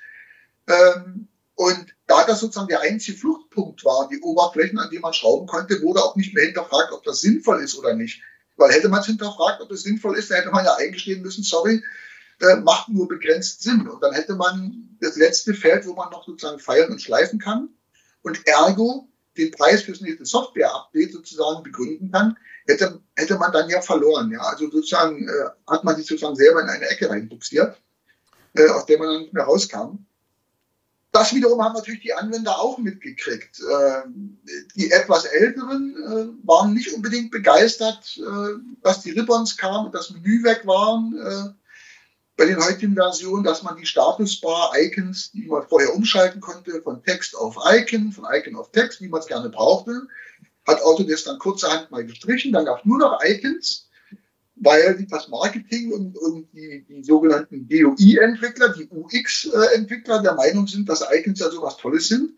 Ähm, 0.67 1.28
und 1.55 1.95
da 2.07 2.25
das 2.25 2.40
sozusagen 2.40 2.69
der 2.69 2.83
einzige 2.83 3.19
Fluchtpunkt 3.19 3.85
war, 3.85 4.09
die 4.09 4.21
Oberflächen, 4.21 4.78
an 4.78 4.90
die 4.90 4.99
man 4.99 5.12
schrauben 5.12 5.47
konnte, 5.47 5.83
wurde 5.83 6.02
auch 6.02 6.14
nicht 6.14 6.35
mehr 6.35 6.45
hinterfragt, 6.45 6.93
ob 6.93 7.02
das 7.05 7.21
sinnvoll 7.21 7.62
ist 7.62 7.76
oder 7.76 7.95
nicht. 7.95 8.23
Weil 8.57 8.73
hätte 8.73 8.88
man 8.88 9.00
es 9.00 9.07
hinterfragt, 9.07 9.61
ob 9.61 9.71
es 9.71 9.83
sinnvoll 9.83 10.17
ist, 10.17 10.31
dann 10.31 10.38
hätte 10.38 10.50
man 10.50 10.64
ja 10.64 10.76
eingestehen 10.76 11.23
müssen, 11.23 11.43
sorry, 11.43 11.83
äh, 12.40 12.57
macht 12.57 12.88
nur 12.88 13.09
begrenzt 13.09 13.62
Sinn. 13.62 13.88
Und 13.88 14.02
dann 14.02 14.14
hätte 14.14 14.35
man 14.35 14.97
das 15.00 15.16
letzte 15.16 15.54
Feld, 15.54 15.87
wo 15.87 15.95
man 15.95 16.11
noch 16.11 16.26
sozusagen 16.26 16.59
feilen 16.59 16.90
und 16.90 17.02
schleifen 17.02 17.38
kann 17.38 17.68
und 18.23 18.47
ergo 18.47 19.09
den 19.37 19.50
Preis 19.52 19.83
fürs 19.83 20.00
nächste 20.00 20.25
Software-Update 20.25 21.12
sozusagen 21.12 21.62
begründen 21.62 22.11
kann, 22.11 22.37
hätte, 22.66 23.00
hätte 23.16 23.38
man 23.38 23.52
dann 23.52 23.71
ja 23.71 23.80
verloren. 23.80 24.30
Ja? 24.30 24.40
Also 24.40 24.71
sozusagen 24.71 25.28
äh, 25.28 25.50
hat 25.66 25.85
man 25.85 25.97
sich 25.97 26.07
sozusagen 26.07 26.37
selber 26.37 26.62
in 26.62 26.68
eine 26.68 26.88
Ecke 26.88 27.09
reinbuxiert, 27.09 27.80
äh, 28.54 28.68
aus 28.68 28.87
der 28.87 28.99
man 28.99 29.09
dann 29.09 29.23
nicht 29.23 29.33
mehr 29.33 29.45
rauskam. 29.45 29.99
Das 31.11 31.35
wiederum 31.35 31.64
haben 31.64 31.75
natürlich 31.75 32.02
die 32.02 32.12
Anwender 32.12 32.61
auch 32.61 32.78
mitgekriegt. 32.78 33.61
Äh, 33.61 34.02
die 34.76 34.90
etwas 34.90 35.25
Älteren 35.25 35.97
äh, 35.97 36.47
waren 36.47 36.75
nicht 36.75 36.92
unbedingt 36.92 37.30
begeistert, 37.30 38.18
äh, 38.18 38.59
dass 38.83 39.00
die 39.00 39.12
Ribbons 39.12 39.57
kamen 39.57 39.87
und 39.87 39.95
das 39.95 40.11
Menü 40.11 40.42
weg 40.42 40.66
waren. 40.66 41.57
Äh, 42.38 42.45
bei 42.45 42.47
den 42.47 42.64
heutigen 42.64 42.95
Versionen, 42.95 43.45
dass 43.45 43.62
man 43.62 43.76
die 43.76 43.87
Statusbar-Icons, 43.87 45.33
die 45.33 45.47
man 45.47 45.66
vorher 45.68 45.95
umschalten 45.95 46.40
konnte, 46.40 46.80
von 46.83 47.02
Text 47.02 47.37
auf 47.37 47.57
Icon, 47.71 48.12
von 48.12 48.25
Icon 48.33 48.57
auf 48.57 48.71
Text, 48.73 49.00
wie 49.00 49.09
man 49.09 49.21
es 49.21 49.26
gerne 49.26 49.50
brauchte, 49.50 50.07
hat 50.66 50.83
Autodesk 50.83 51.26
dann 51.26 51.38
kurzerhand 51.38 51.90
mal 51.90 52.04
gestrichen. 52.04 52.52
Dann 52.52 52.64
gab 52.64 52.80
es 52.80 52.85
nur 52.85 52.99
noch 52.99 53.21
Icons, 53.25 53.88
weil 54.57 55.07
das 55.11 55.28
Marketing 55.28 55.92
und, 55.92 56.16
und 56.18 56.49
die, 56.52 56.85
die 56.88 57.02
sogenannten 57.02 57.68
DOI-Entwickler, 57.68 58.71
die 58.71 58.88
UX-Entwickler 58.88 60.23
der 60.23 60.35
Meinung 60.35 60.66
sind, 60.66 60.88
dass 60.88 61.04
Icons 61.11 61.40
ja 61.40 61.50
sowas 61.50 61.76
Tolles 61.76 62.09
sind, 62.09 62.33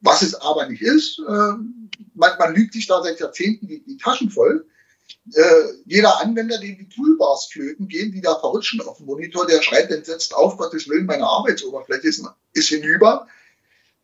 was 0.00 0.22
es 0.22 0.34
aber 0.34 0.66
nicht 0.66 0.82
ist. 0.82 1.20
Ähm, 1.28 1.90
man, 2.14 2.32
man 2.38 2.54
lügt 2.54 2.72
sich 2.72 2.86
da 2.86 3.02
seit 3.02 3.20
Jahrzehnten 3.20 3.66
die, 3.66 3.82
die 3.82 3.96
Taschen 3.96 4.30
voll 4.30 4.66
äh, 5.34 5.42
jeder 5.86 6.20
Anwender, 6.20 6.58
dem 6.58 6.78
die 6.78 6.88
Toolbars 6.88 7.46
flöten 7.46 7.88
gehen, 7.88 8.12
die 8.12 8.20
da 8.20 8.38
verrutschen 8.38 8.80
auf 8.80 8.98
dem 8.98 9.06
Monitor, 9.06 9.46
der 9.46 9.62
schreit 9.62 9.90
entsetzt 9.90 10.34
auf, 10.34 10.56
Gottes 10.56 10.88
Willen, 10.88 11.06
meine 11.06 11.24
Arbeitsoberfläche 11.24 12.08
ist, 12.08 12.24
ist 12.52 12.68
hinüber. 12.68 13.26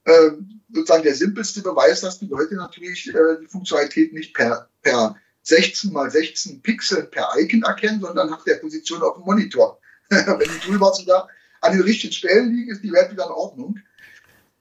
Äh, 0.05 0.31
sozusagen 0.73 1.03
der 1.03 1.15
simpelste 1.15 1.63
Beweis, 1.63 2.01
dass 2.01 2.19
die 2.19 2.27
Leute 2.27 2.55
natürlich 2.55 3.09
äh, 3.09 3.41
die 3.41 3.47
Funktionalität 3.47 4.13
nicht 4.13 4.35
per, 4.35 4.69
per 4.83 5.17
16 5.43 5.93
mal 5.93 6.11
16 6.11 6.63
Pixeln 6.63 7.11
per 7.11 7.29
Icon 7.39 7.63
erkennen, 7.63 8.01
sondern 8.01 8.31
nach 8.31 8.45
der 8.45 8.57
Position 8.57 9.03
auf 9.03 9.15
dem 9.15 9.25
Monitor. 9.25 9.81
Wenn 10.09 10.49
die 10.49 10.67
Toolbars 10.67 11.05
da 11.07 11.29
an 11.61 11.73
den 11.73 11.83
richtigen 11.83 12.13
Stellen 12.13 12.55
liegen, 12.55 12.71
ist 12.71 12.83
die 12.83 12.93
Welt 12.93 13.13
wieder 13.13 13.27
in 13.27 13.33
Ordnung. 13.33 13.81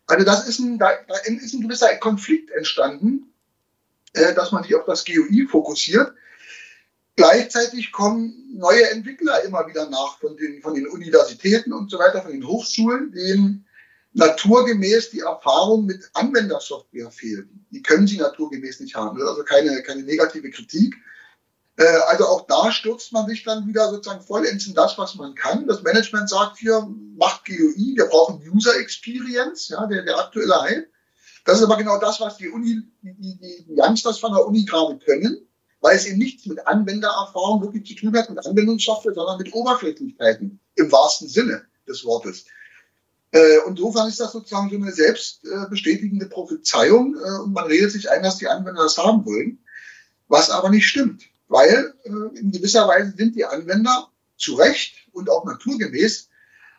Also 0.07 0.23
das 0.23 0.47
ist 0.47 0.59
ein, 0.59 0.77
da, 0.77 0.91
da 1.07 1.15
ist 1.25 1.53
ein 1.53 1.61
gewisser 1.61 1.95
Konflikt 1.97 2.51
entstanden, 2.51 3.33
äh, 4.13 4.33
dass 4.33 4.51
man 4.51 4.63
sich 4.63 4.75
auf 4.75 4.85
das 4.85 5.05
GUI 5.05 5.47
fokussiert. 5.49 6.13
Gleichzeitig 7.17 7.93
kommen 7.93 8.33
neue 8.57 8.89
Entwickler 8.89 9.41
immer 9.43 9.65
wieder 9.67 9.89
nach 9.89 10.19
von 10.19 10.35
den, 10.35 10.61
von 10.61 10.73
den 10.73 10.87
Universitäten 10.87 11.71
und 11.71 11.89
so 11.89 11.97
weiter, 11.97 12.21
von 12.21 12.31
den 12.31 12.45
Hochschulen, 12.45 13.11
denen 13.13 13.65
naturgemäß 14.13 15.11
die 15.11 15.21
Erfahrung 15.21 15.85
mit 15.85 16.09
Anwendersoftware 16.13 17.11
fehlt. 17.11 17.47
Die 17.71 17.81
können 17.81 18.07
sie 18.07 18.17
naturgemäß 18.17 18.81
nicht 18.81 18.95
haben. 18.95 19.21
Also 19.21 19.43
keine, 19.43 19.81
keine 19.83 20.03
negative 20.03 20.49
Kritik. 20.49 20.95
Äh, 21.77 21.85
also 22.07 22.25
auch 22.25 22.47
da 22.47 22.71
stürzt 22.71 23.13
man 23.13 23.27
sich 23.27 23.43
dann 23.43 23.67
wieder 23.67 23.89
sozusagen 23.89 24.21
vollends 24.21 24.67
in 24.67 24.73
das, 24.73 24.97
was 24.97 25.15
man 25.15 25.35
kann. 25.35 25.67
Das 25.67 25.83
Management 25.83 26.29
sagt 26.29 26.57
hier, 26.57 26.85
macht 27.17 27.45
GUI, 27.45 27.93
wir 27.95 28.05
brauchen 28.05 28.41
User 28.53 28.77
Experience, 28.77 29.69
ja, 29.69 29.85
der, 29.85 30.03
der 30.03 30.17
aktuelle 30.17 30.61
Hype. 30.61 30.87
Das 31.45 31.59
ist 31.59 31.63
aber 31.63 31.77
genau 31.77 31.97
das, 31.99 32.19
was 32.19 32.37
die 32.37 32.49
Uni, 32.49 32.81
die, 33.01 33.13
die, 33.13 33.65
die 33.67 33.75
Youngsters 33.77 34.19
von 34.19 34.33
der 34.33 34.45
Uni 34.45 34.65
gerade 34.65 34.97
können 34.99 35.44
weil 35.85 35.97
es 35.97 36.07
eben 36.07 36.17
nichts 36.17 36.47
mit 36.47 36.65
Anwendererfahrung 36.65 37.61
wirklich 37.61 37.85
zu 37.85 37.93
tun 37.93 38.17
hat, 38.17 38.27
mit 38.27 38.43
Anwendungssoftware, 38.43 39.13
sondern 39.13 39.37
mit 39.37 39.53
Oberflächlichkeiten 39.53 40.59
im 40.73 40.91
wahrsten 40.91 41.27
Sinne 41.27 41.63
des 41.87 42.03
Wortes. 42.05 42.45
Äh, 43.29 43.59
und 43.67 43.77
insofern 43.77 44.07
ist 44.07 44.19
das 44.19 44.31
sozusagen 44.31 44.71
so 44.71 44.77
eine 44.77 44.91
selbstbestätigende 44.91 46.25
Prophezeiung 46.25 47.15
äh, 47.15 47.39
und 47.43 47.53
man 47.53 47.65
redet 47.65 47.91
sich 47.91 48.09
ein, 48.09 48.23
dass 48.23 48.39
die 48.39 48.47
Anwender 48.47 48.81
das 48.81 48.97
haben 48.97 49.27
wollen, 49.27 49.59
was 50.27 50.49
aber 50.49 50.71
nicht 50.71 50.87
stimmt, 50.87 51.21
weil 51.49 51.93
äh, 52.03 52.39
in 52.39 52.49
gewisser 52.51 52.87
Weise 52.87 53.13
sind 53.15 53.35
die 53.35 53.45
Anwender 53.45 54.09
zu 54.37 54.55
Recht 54.55 54.95
und 55.11 55.29
auch 55.29 55.45
naturgemäß 55.45 56.29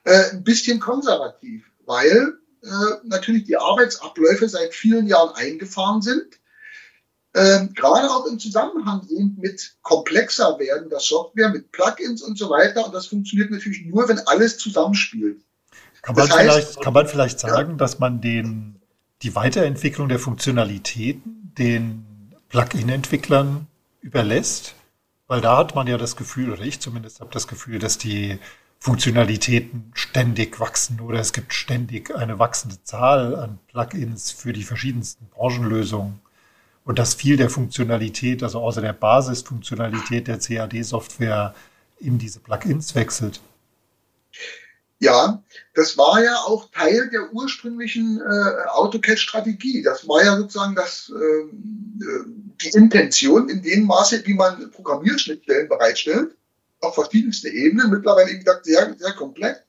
ein 0.05 0.45
bisschen 0.45 0.79
konservativ, 0.79 1.65
weil 1.85 2.39
äh, 2.63 2.69
natürlich 3.05 3.45
die 3.45 3.57
Arbeitsabläufe 3.57 4.49
seit 4.49 4.73
vielen 4.73 5.09
Jahren 5.09 5.35
eingefahren 5.35 6.03
sind. 6.03 6.39
Ähm, 7.37 7.75
gerade 7.75 8.11
auch 8.11 8.25
im 8.25 8.39
Zusammenhang 8.39 9.07
eben 9.11 9.37
mit 9.39 9.75
komplexer 9.83 10.59
werden 10.59 10.89
der 10.89 11.01
Software, 11.01 11.51
mit 11.51 11.71
Plugins 11.71 12.23
und 12.23 12.39
so 12.39 12.49
weiter. 12.49 12.87
Und 12.87 12.95
das 12.95 13.09
funktioniert 13.09 13.51
natürlich 13.51 13.85
nur, 13.85 14.09
wenn 14.09 14.19
alles 14.21 14.57
zusammenspielt. 14.57 15.43
Kann 16.01 16.15
man, 16.15 16.27
das 16.29 16.35
heißt, 16.35 16.51
vielleicht, 16.51 16.81
kann 16.81 16.95
man 16.95 17.07
vielleicht 17.07 17.39
sagen, 17.39 17.73
ja. 17.73 17.77
dass 17.77 17.99
man 17.99 18.23
den, 18.23 18.81
die 19.21 19.35
Weiterentwicklung 19.35 20.09
der 20.09 20.19
Funktionalitäten 20.19 21.53
den 21.59 22.07
Plugin-Entwicklern 22.49 23.67
überlässt? 24.01 24.75
Weil 25.27 25.43
da 25.43 25.59
hat 25.59 25.75
man 25.75 25.89
ja 25.89 25.99
das 25.99 26.17
Gefühl, 26.17 26.51
oder 26.51 26.63
ich 26.63 26.81
zumindest 26.81 27.21
habe 27.21 27.31
das 27.35 27.49
Gefühl, 27.49 27.79
dass 27.79 27.99
die 27.99 28.39
Funktionalitäten 28.79 29.91
ständig 29.95 30.59
wachsen 30.59 31.01
oder 31.01 31.21
es 31.21 31.35
gibt 31.35 31.53
ständig 31.53 32.15
eine 32.15 32.39
wachsende 32.39 32.83
Zahl 32.83 33.35
an 33.35 33.59
Plugins 33.67 34.31
für 34.31 34.55
die 34.55 34.63
verschiedensten 34.63 35.27
Branchenlösungen 35.29 36.21
und 36.87 36.99
dass 36.99 37.15
viel 37.15 37.37
der 37.37 37.51
Funktionalität, 37.51 38.43
also 38.43 38.61
außer 38.61 38.81
der 38.81 38.93
Basisfunktionalität 38.93 40.29
der 40.29 40.39
CAD-Software 40.39 41.55
in 41.99 42.17
diese 42.17 42.39
Plugins 42.39 42.95
wechselt. 42.95 43.41
Ja, 44.99 45.43
das 45.75 45.99
war 45.99 46.23
ja 46.23 46.37
auch 46.37 46.71
Teil 46.71 47.11
der 47.11 47.33
ursprünglichen 47.33 48.21
äh, 48.21 48.69
AutoCAD-Strategie. 48.69 49.83
Das 49.83 50.09
war 50.09 50.25
ja 50.25 50.37
sozusagen 50.39 50.75
das, 50.75 51.13
ähm, 51.15 52.01
äh, 52.01 52.31
die 52.63 52.77
Intention 52.77 53.51
in 53.51 53.63
dem 53.63 53.85
Maße, 53.85 54.25
wie 54.25 54.35
man 54.35 54.71
Programmierschnittstellen 54.71 55.69
bereitstellt, 55.69 56.37
auf 56.81 56.95
verschiedenste 56.95 57.49
Ebenen, 57.49 57.91
mittlerweile 57.91 58.31
wie 58.31 58.39
gesagt 58.39 58.65
sehr, 58.65 58.95
sehr 58.97 59.13
komplett, 59.13 59.65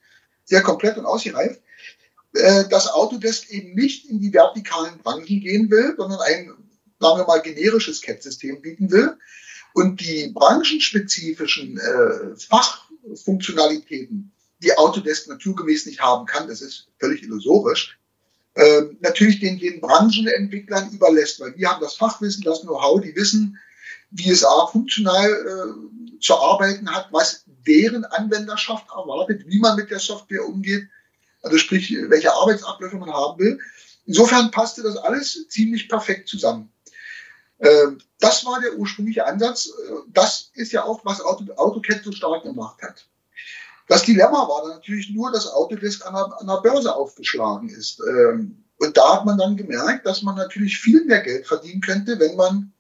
sehr 0.46 0.62
komplett 0.62 0.98
und 0.98 1.06
ausgereift, 1.06 1.62
äh, 2.34 2.66
dass 2.70 2.88
Autodesk 2.88 3.50
eben 3.50 3.74
nicht 3.74 4.10
in 4.10 4.22
die 4.22 4.32
vertikalen 4.32 5.00
Branchen 5.00 5.26
gehen 5.26 5.70
will, 5.70 5.96
sondern 5.98 6.20
ein, 6.22 6.54
sagen 7.00 7.20
wir 7.20 7.26
mal, 7.26 7.42
generisches 7.42 8.02
CAD-System 8.02 8.62
bieten 8.62 8.92
will 8.92 9.18
und 9.74 10.00
die 10.02 10.32
branchenspezifischen 10.34 11.78
äh, 11.78 12.36
Fachfunktionalitäten 12.38 14.32
die 14.64 14.76
Autodesk 14.76 15.28
naturgemäß 15.28 15.86
nicht 15.86 16.02
haben 16.02 16.26
kann, 16.26 16.48
das 16.48 16.62
ist 16.62 16.88
völlig 17.00 17.24
illusorisch, 17.24 17.98
ähm, 18.56 18.98
natürlich 19.02 19.40
den, 19.40 19.60
den 19.60 19.82
Branchenentwicklern 19.82 20.92
überlässt, 20.92 21.40
weil 21.40 21.52
die 21.52 21.68
haben 21.68 21.82
das 21.82 21.96
Fachwissen, 21.96 22.44
das 22.44 22.62
Know-how, 22.62 23.02
die 23.02 23.16
wissen, 23.16 23.60
wie 24.10 24.32
es 24.32 24.44
A 24.44 24.68
funktional 24.68 25.30
äh, 25.32 26.20
zu 26.20 26.36
arbeiten 26.36 26.92
hat, 26.92 27.10
was 27.12 27.44
deren 27.68 28.06
Anwenderschaft 28.06 28.88
erwartet, 28.90 29.44
wie 29.46 29.60
man 29.60 29.76
mit 29.76 29.92
der 29.92 30.00
Software 30.00 30.46
umgeht, 30.46 30.88
also 31.44 31.58
sprich, 31.58 31.96
welche 32.08 32.34
Arbeitsabläufe 32.34 32.98
man 32.98 33.14
haben 33.14 33.40
will. 33.40 33.60
Insofern 34.08 34.50
passte 34.50 34.82
das 34.82 34.98
alles 34.98 35.48
ziemlich 35.50 35.88
perfekt 35.88 36.28
zusammen. 36.28 36.72
Ähm, 37.60 38.00
das 38.20 38.46
war 38.46 38.62
der 38.62 38.78
ursprüngliche 38.78 39.26
Ansatz. 39.26 39.68
Äh, 39.68 39.94
das 40.08 40.52
ist 40.54 40.72
ja 40.72 40.84
auch, 40.84 41.04
was 41.06 41.22
AutoCAD 41.22 42.04
so 42.04 42.12
stark 42.12 42.44
gemacht 42.44 42.82
hat. 42.82 43.08
Das 43.88 44.04
Dilemma 44.04 44.48
war 44.48 44.64
dann 44.64 44.78
natürlich 44.78 45.10
nur, 45.12 45.32
dass 45.32 45.52
Autodesk 45.52 46.06
an 46.06 46.14
der, 46.14 46.40
an 46.40 46.48
der 46.48 46.62
Börse 46.62 46.94
aufgeschlagen 46.94 47.70
ist. 47.70 48.02
Ähm, 48.02 48.64
und 48.80 48.96
da 48.96 49.16
hat 49.16 49.26
man 49.26 49.38
dann 49.38 49.58
gemerkt, 49.58 50.06
dass 50.06 50.22
man 50.22 50.36
natürlich 50.36 50.78
viel 50.78 51.04
mehr 51.06 51.22
Geld 51.22 51.48
verdienen 51.48 51.82
könnte, 51.82 52.20
wenn 52.20 52.36
man 52.36 52.74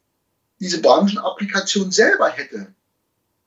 diese 0.59 0.81
Branchenapplikation 0.81 1.91
selber 1.91 2.29
hätte. 2.29 2.67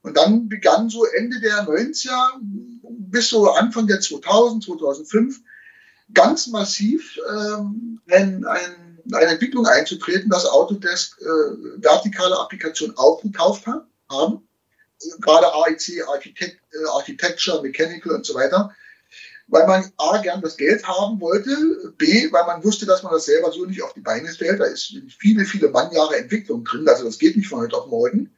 Und 0.03 0.17
dann 0.17 0.49
begann 0.49 0.89
so 0.89 1.05
Ende 1.05 1.41
der 1.41 1.69
90er 1.69 2.41
bis 3.11 3.29
so 3.29 3.51
Anfang 3.53 3.87
der 3.87 4.01
2000, 4.01 4.65
2005 4.65 5.41
ganz 6.15 6.47
massiv 6.47 7.19
ähm, 7.29 8.01
ein, 8.11 8.45
ein, 8.45 8.90
eine 9.13 9.33
Entwicklung 9.33 9.67
einzutreten, 9.67 10.31
dass 10.31 10.47
Autodesk 10.47 11.21
äh, 11.21 11.25
vertikale 11.83 12.39
Applikationen 12.39 12.97
aufgekauft 12.97 13.67
hat, 13.67 13.85
haben 14.11 14.47
gerade 15.21 15.53
AIC, 15.53 16.07
Architect, 16.09 16.61
äh, 16.73 16.89
Architecture, 16.93 17.63
Mechanical 17.63 18.13
und 18.13 18.27
so 18.27 18.35
weiter, 18.35 18.75
weil 19.49 19.67
man 19.67 19.91
A, 19.97 20.19
gern 20.19 20.43
das 20.43 20.57
Geld 20.57 20.87
haben 20.87 21.21
wollte, 21.21 21.93
B, 21.99 22.31
weil 22.33 22.47
man 22.47 22.63
wusste, 22.63 22.87
dass 22.87 23.03
man 23.03 23.13
das 23.13 23.25
selber 23.25 23.51
so 23.51 23.65
nicht 23.65 23.83
auf 23.83 23.95
die 23.95 24.01
Beine 24.01 24.33
stellt. 24.33 24.61
Da 24.61 24.65
ist 24.65 24.95
viele, 25.19 25.45
viele 25.45 25.71
Mannjahre 25.71 26.17
Entwicklung 26.17 26.65
drin, 26.65 26.89
also 26.89 27.05
das 27.05 27.19
geht 27.19 27.37
nicht 27.37 27.49
von 27.49 27.61
heute 27.61 27.77
auf 27.77 27.89
morgen. 27.89 28.31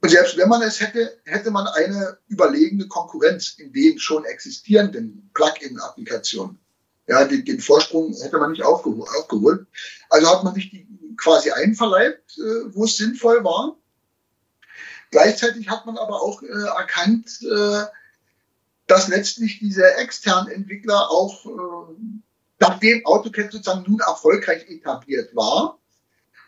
Und 0.00 0.10
selbst 0.10 0.36
wenn 0.36 0.48
man 0.48 0.62
es 0.62 0.80
hätte, 0.80 1.18
hätte 1.24 1.50
man 1.50 1.66
eine 1.66 2.18
überlegene 2.28 2.86
Konkurrenz 2.86 3.56
in 3.58 3.72
den 3.72 3.98
schon 3.98 4.24
existierenden 4.24 5.28
Plugin-Applikationen. 5.34 6.58
Ja, 7.08 7.24
den, 7.24 7.44
den, 7.44 7.58
Vorsprung 7.58 8.14
hätte 8.14 8.38
man 8.38 8.52
nicht 8.52 8.62
aufgeholt, 8.62 9.08
aufgeholt. 9.18 9.66
Also 10.10 10.28
hat 10.28 10.44
man 10.44 10.54
sich 10.54 10.70
die 10.70 10.86
quasi 11.16 11.50
einverleibt, 11.50 12.38
äh, 12.38 12.74
wo 12.74 12.84
es 12.84 12.98
sinnvoll 12.98 13.42
war. 13.44 13.76
Gleichzeitig 15.10 15.68
hat 15.70 15.86
man 15.86 15.96
aber 15.96 16.20
auch 16.20 16.42
äh, 16.42 16.46
erkannt, 16.46 17.40
äh, 17.42 17.84
dass 18.86 19.08
letztlich 19.08 19.58
diese 19.58 19.94
externen 19.96 20.52
Entwickler 20.52 21.10
auch, 21.10 21.46
äh, 21.46 21.94
nachdem 22.60 23.04
AutoCAD 23.06 23.52
sozusagen 23.52 23.90
nun 23.90 24.00
erfolgreich 24.00 24.68
etabliert 24.68 25.34
war, 25.34 25.78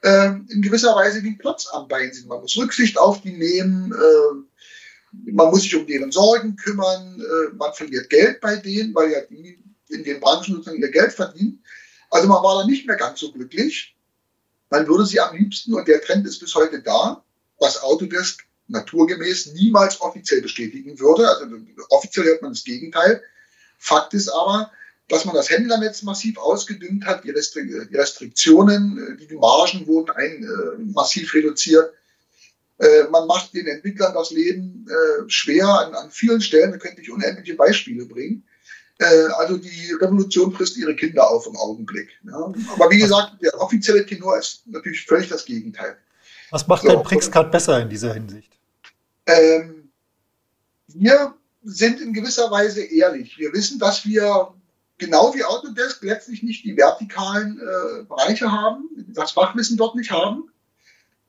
äh, 0.02 0.32
in 0.48 0.60
gewisser 0.60 0.94
Weise 0.94 1.22
wie 1.22 1.36
Platz 1.36 1.68
am 1.72 1.88
Bein 1.88 2.12
sind. 2.12 2.28
Man 2.28 2.40
muss 2.40 2.56
Rücksicht 2.56 2.98
auf 2.98 3.22
die 3.22 3.32
nehmen, 3.32 3.92
äh, 3.92 5.30
man 5.32 5.50
muss 5.50 5.62
sich 5.62 5.74
um 5.74 5.86
deren 5.86 6.12
Sorgen 6.12 6.56
kümmern, 6.56 7.18
äh, 7.18 7.54
man 7.54 7.72
verliert 7.72 8.10
Geld 8.10 8.40
bei 8.42 8.56
denen, 8.56 8.94
weil 8.94 9.10
ja 9.10 9.20
die 9.22 9.58
in 9.90 10.04
den 10.04 10.20
Branchen 10.20 10.54
sozusagen 10.54 10.80
ihr 10.80 10.90
Geld 10.90 11.12
verdienen. 11.12 11.62
Also 12.10 12.28
man 12.28 12.42
war 12.42 12.60
da 12.60 12.66
nicht 12.66 12.86
mehr 12.86 12.96
ganz 12.96 13.20
so 13.20 13.32
glücklich. 13.32 13.96
Man 14.70 14.86
würde 14.86 15.06
sie 15.06 15.20
am 15.20 15.36
liebsten, 15.36 15.74
und 15.74 15.88
der 15.88 16.00
Trend 16.00 16.26
ist 16.26 16.38
bis 16.38 16.54
heute 16.54 16.80
da, 16.82 17.24
was 17.58 17.82
Autodesk 17.82 18.44
naturgemäß 18.68 19.52
niemals 19.54 20.00
offiziell 20.00 20.42
bestätigen 20.42 20.98
würde. 20.98 21.28
Also 21.28 21.56
offiziell 21.90 22.26
hört 22.26 22.42
man 22.42 22.52
das 22.52 22.64
Gegenteil. 22.64 23.22
Fakt 23.78 24.14
ist 24.14 24.28
aber, 24.28 24.70
dass 25.08 25.24
man 25.24 25.34
das 25.34 25.50
Händlernetz 25.50 26.02
massiv 26.02 26.38
ausgedünnt 26.38 27.04
hat, 27.04 27.24
die, 27.24 27.30
Restriktionen, 27.30 29.18
die 29.28 29.34
Margen 29.34 29.86
wurden 29.86 30.10
ein, 30.10 30.44
äh, 30.44 30.78
massiv 30.92 31.34
reduziert. 31.34 31.92
Äh, 32.78 33.04
man 33.10 33.26
macht 33.26 33.52
den 33.52 33.66
Entwicklern 33.66 34.14
das 34.14 34.30
Leben 34.30 34.86
äh, 34.88 35.28
schwer 35.28 35.66
an, 35.66 35.94
an, 35.94 36.10
vielen 36.10 36.40
Stellen. 36.40 36.70
Da 36.70 36.78
könnte 36.78 37.02
ich 37.02 37.10
unendliche 37.10 37.54
Beispiele 37.54 38.06
bringen. 38.06 38.44
Äh, 39.00 39.28
also 39.38 39.56
die 39.56 39.92
Revolution 40.00 40.52
frisst 40.52 40.76
ihre 40.76 40.94
Kinder 40.94 41.28
auf 41.28 41.46
im 41.46 41.56
Augenblick. 41.56 42.10
Ja. 42.22 42.52
Aber 42.74 42.90
wie 42.90 42.98
gesagt, 42.98 43.40
der 43.42 43.58
offizielle 43.58 44.04
Tenor 44.04 44.38
ist 44.38 44.62
natürlich 44.66 45.06
völlig 45.06 45.28
das 45.28 45.46
Gegenteil. 45.46 45.96
Was 46.50 46.66
macht 46.66 46.82
so, 46.82 46.88
denn 46.88 47.02
Prixcard 47.02 47.50
besser 47.50 47.80
in 47.80 47.88
dieser 47.88 48.12
Hinsicht? 48.12 48.52
Ähm, 49.24 49.90
wir 50.88 51.34
sind 51.62 52.00
in 52.00 52.12
gewisser 52.12 52.50
Weise 52.50 52.82
ehrlich. 52.82 53.38
Wir 53.38 53.52
wissen, 53.54 53.78
dass 53.78 54.04
wir 54.04 54.52
genau 54.98 55.34
wie 55.34 55.44
Autodesk 55.44 56.02
letztlich 56.02 56.42
nicht 56.42 56.64
die 56.64 56.76
vertikalen 56.76 57.58
äh, 57.58 58.02
Bereiche 58.04 58.52
haben, 58.52 58.90
das 59.14 59.32
Fachwissen 59.32 59.78
dort 59.78 59.94
nicht 59.94 60.10
haben. 60.10 60.50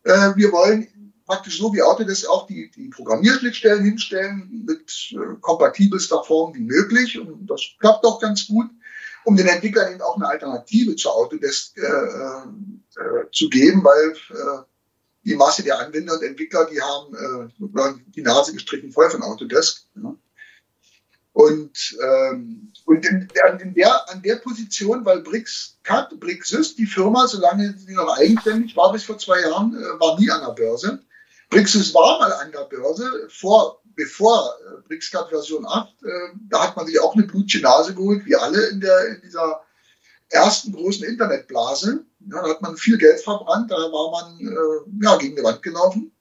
Äh, 0.03 0.35
wir 0.35 0.51
wollen 0.51 0.87
praktisch 1.31 1.59
so 1.59 1.73
wie 1.73 1.81
Autodesk 1.81 2.27
auch 2.27 2.45
die, 2.45 2.69
die 2.71 2.89
Programmierschnittstellen 2.89 3.85
hinstellen 3.85 4.65
mit 4.67 5.13
äh, 5.13 5.37
kompatibelster 5.39 6.21
Form 6.25 6.53
wie 6.53 6.59
möglich. 6.59 7.17
Und 7.17 7.47
das 7.47 7.61
klappt 7.79 8.03
doch 8.03 8.19
ganz 8.19 8.47
gut, 8.47 8.69
um 9.23 9.37
den 9.37 9.47
Entwicklern 9.47 9.93
eben 9.93 10.01
auch 10.01 10.17
eine 10.17 10.27
Alternative 10.27 10.93
zu 10.97 11.09
Autodesk 11.09 11.77
äh, 11.77 11.83
äh, 11.83 13.31
zu 13.31 13.47
geben, 13.47 13.81
weil 13.81 14.11
äh, 14.11 14.63
die 15.23 15.35
Masse 15.35 15.63
der 15.63 15.79
Anwender 15.79 16.15
und 16.15 16.23
Entwickler, 16.23 16.65
die 16.65 16.81
haben 16.81 17.15
äh, 17.15 18.11
die 18.13 18.23
Nase 18.23 18.51
gestrichen 18.51 18.91
voll 18.91 19.09
von 19.09 19.23
Autodesk. 19.23 19.85
Ja. 19.95 20.13
Und, 21.31 21.95
ähm, 22.03 22.73
und 22.83 23.05
in, 23.05 23.29
in, 23.61 23.73
der, 23.73 24.09
an 24.09 24.21
der 24.21 24.35
Position, 24.35 25.05
weil 25.05 25.21
BricsCAD, 25.21 26.19
BricsSys, 26.19 26.75
die 26.75 26.85
Firma, 26.85 27.25
solange 27.25 27.73
sie 27.77 27.93
noch 27.93 28.17
eigenständig 28.17 28.75
war 28.75 28.91
bis 28.91 29.05
vor 29.05 29.17
zwei 29.17 29.39
Jahren, 29.39 29.73
äh, 29.73 29.99
war 30.01 30.19
nie 30.19 30.29
an 30.29 30.41
der 30.41 30.51
Börse. 30.51 30.99
BricsSys 31.51 31.93
war 31.93 32.17
mal 32.19 32.33
an 32.33 32.51
der 32.51 32.63
Börse, 32.63 33.27
vor, 33.29 33.81
bevor 33.95 34.55
äh, 34.65 34.87
BricsCAD 34.87 35.29
Version 35.29 35.65
8, 35.65 35.89
äh, 36.03 36.09
da 36.49 36.63
hat 36.63 36.77
man 36.77 36.87
sich 36.87 36.99
auch 36.99 37.13
eine 37.13 37.23
blutige 37.23 37.61
Nase 37.61 37.93
geholt, 37.93 38.25
wie 38.25 38.35
alle 38.35 38.67
in, 38.69 38.79
der, 38.79 39.07
in 39.07 39.21
dieser 39.21 39.61
ersten 40.29 40.71
großen 40.71 41.03
Internetblase. 41.03 42.05
Ja, 42.31 42.41
da 42.41 42.49
hat 42.49 42.61
man 42.61 42.77
viel 42.77 42.97
Geld 42.97 43.19
verbrannt, 43.19 43.69
da 43.69 43.75
war 43.75 44.11
man 44.11 44.39
äh, 44.39 45.03
ja, 45.03 45.17
gegen 45.17 45.35
die 45.35 45.43
Wand 45.43 45.61
gelaufen, 45.61 46.11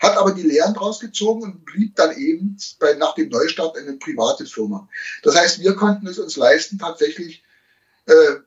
hat 0.00 0.16
aber 0.16 0.32
die 0.32 0.42
Lehren 0.48 0.72
draus 0.72 0.98
gezogen 0.98 1.42
und 1.42 1.64
blieb 1.66 1.94
dann 1.96 2.16
eben 2.16 2.56
bei, 2.78 2.94
nach 2.94 3.14
dem 3.14 3.28
Neustart 3.28 3.76
eine 3.76 3.92
private 3.98 4.46
Firma. 4.46 4.88
Das 5.22 5.36
heißt, 5.36 5.60
wir 5.60 5.74
konnten 5.74 6.06
es 6.06 6.18
uns 6.18 6.36
leisten, 6.36 6.78
tatsächlich 6.78 7.42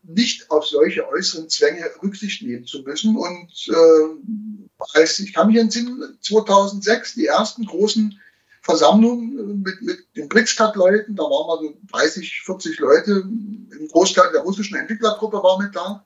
nicht 0.04 0.52
auf 0.52 0.68
solche 0.68 1.08
äußeren 1.08 1.48
Zwänge 1.48 1.90
Rücksicht 2.02 2.42
nehmen 2.42 2.66
zu 2.66 2.82
müssen. 2.82 3.16
Und 3.16 3.50
äh, 3.70 4.84
als 4.94 5.20
ich 5.20 5.34
kann 5.34 5.48
mich 5.48 5.58
entsinnen, 5.58 6.18
2006 6.22 7.16
die 7.16 7.28
ersten 7.28 7.66
großen 7.66 8.20
Versammlung 8.64 9.62
mit, 9.62 9.82
mit 9.82 10.00
den 10.16 10.30
BRICS-Leuten. 10.30 11.16
Da 11.16 11.24
waren 11.24 11.64
wir 11.64 11.70
so 11.70 11.78
30, 11.92 12.42
40 12.46 12.80
Leute. 12.80 13.24
Ein 13.26 13.88
Großteil 13.92 14.32
der 14.32 14.42
russischen 14.42 14.78
Entwicklergruppe 14.78 15.44
war 15.44 15.62
mit 15.62 15.76
da. 15.76 16.06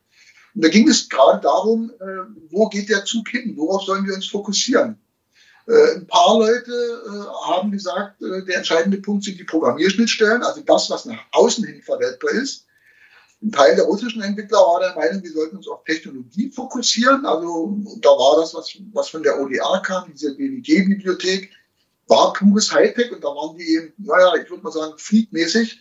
Und 0.54 0.64
da 0.64 0.68
ging 0.68 0.88
es 0.88 1.08
gerade 1.08 1.40
darum, 1.40 1.92
äh, 2.00 2.04
wo 2.50 2.68
geht 2.68 2.88
der 2.88 3.04
Zug 3.04 3.28
hin? 3.28 3.54
Worauf 3.56 3.84
sollen 3.84 4.06
wir 4.06 4.14
uns 4.14 4.26
fokussieren? 4.26 4.98
Äh, 5.68 5.96
ein 5.96 6.06
paar 6.08 6.38
Leute 6.38 6.72
äh, 6.72 7.46
haben 7.48 7.70
gesagt, 7.70 8.20
äh, 8.22 8.44
der 8.44 8.56
entscheidende 8.56 8.98
Punkt 8.98 9.24
sind 9.24 9.38
die 9.38 9.44
Programmierschnittstellen, 9.44 10.42
also 10.42 10.60
das, 10.62 10.90
was 10.90 11.04
nach 11.04 11.20
außen 11.32 11.64
hin 11.64 11.82
verwertbar 11.82 12.32
ist. 12.32 12.66
Ein 13.40 13.52
Teil 13.52 13.76
der 13.76 13.84
russischen 13.84 14.22
Entwickler 14.22 14.58
war 14.58 14.80
der 14.80 14.96
Meinung, 14.96 15.22
wir 15.22 15.32
sollten 15.32 15.58
uns 15.58 15.68
auf 15.68 15.84
Technologie 15.84 16.50
fokussieren. 16.50 17.24
Also 17.24 17.78
da 18.00 18.08
war 18.10 18.40
das, 18.40 18.52
was, 18.54 18.76
was 18.92 19.08
von 19.08 19.22
der 19.22 19.40
ODA 19.40 19.78
kam, 19.80 20.10
diese 20.12 20.34
BWG-Bibliothek, 20.34 21.50
war 22.08 22.32
pures 22.32 22.72
Hightech 22.72 23.12
und 23.12 23.22
da 23.22 23.28
waren 23.28 23.56
die 23.56 23.74
eben, 23.74 23.92
naja, 23.98 24.34
ich 24.42 24.50
würde 24.50 24.62
mal 24.62 24.72
sagen, 24.72 24.94
fliegmäßig 24.96 25.78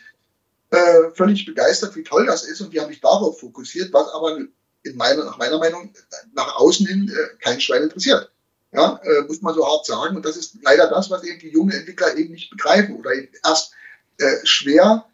äh, 0.70 1.12
völlig 1.16 1.46
begeistert, 1.46 1.96
wie 1.96 2.04
toll 2.04 2.26
das 2.26 2.44
ist 2.44 2.62
und 2.62 2.74
die 2.74 2.80
haben 2.80 2.90
sich 2.90 3.02
darauf 3.02 3.40
fokussiert, 3.40 3.92
was 3.94 4.10
aber 4.10 4.38
in 4.84 4.98
meiner, 4.98 5.24
nach 5.26 5.38
meiner 5.38 5.58
Meinung 5.58 5.94
nach 6.34 6.58
außen 6.58 6.86
hin 6.86 7.10
äh, 7.10 7.38
kein 7.44 7.60
Schwein 7.60 7.84
interessiert. 7.84 8.32
Ja, 8.74 9.00
äh, 9.04 9.22
muss 9.22 9.42
man 9.42 9.56
so 9.56 9.66
hart 9.66 9.86
sagen. 9.86 10.18
Und 10.18 10.26
das 10.26 10.36
ist 10.36 10.58
leider 10.62 10.90
das, 10.90 11.10
was 11.10 11.24
eben 11.24 11.40
die 11.40 11.50
jungen 11.50 11.72
Entwickler 11.72 12.16
eben 12.18 12.34
nicht 12.34 12.50
begreifen 12.50 12.98
oder 12.98 13.14
eben 13.14 13.30
erst 13.44 13.72
äh, 14.18 14.36
schwer 14.44 15.06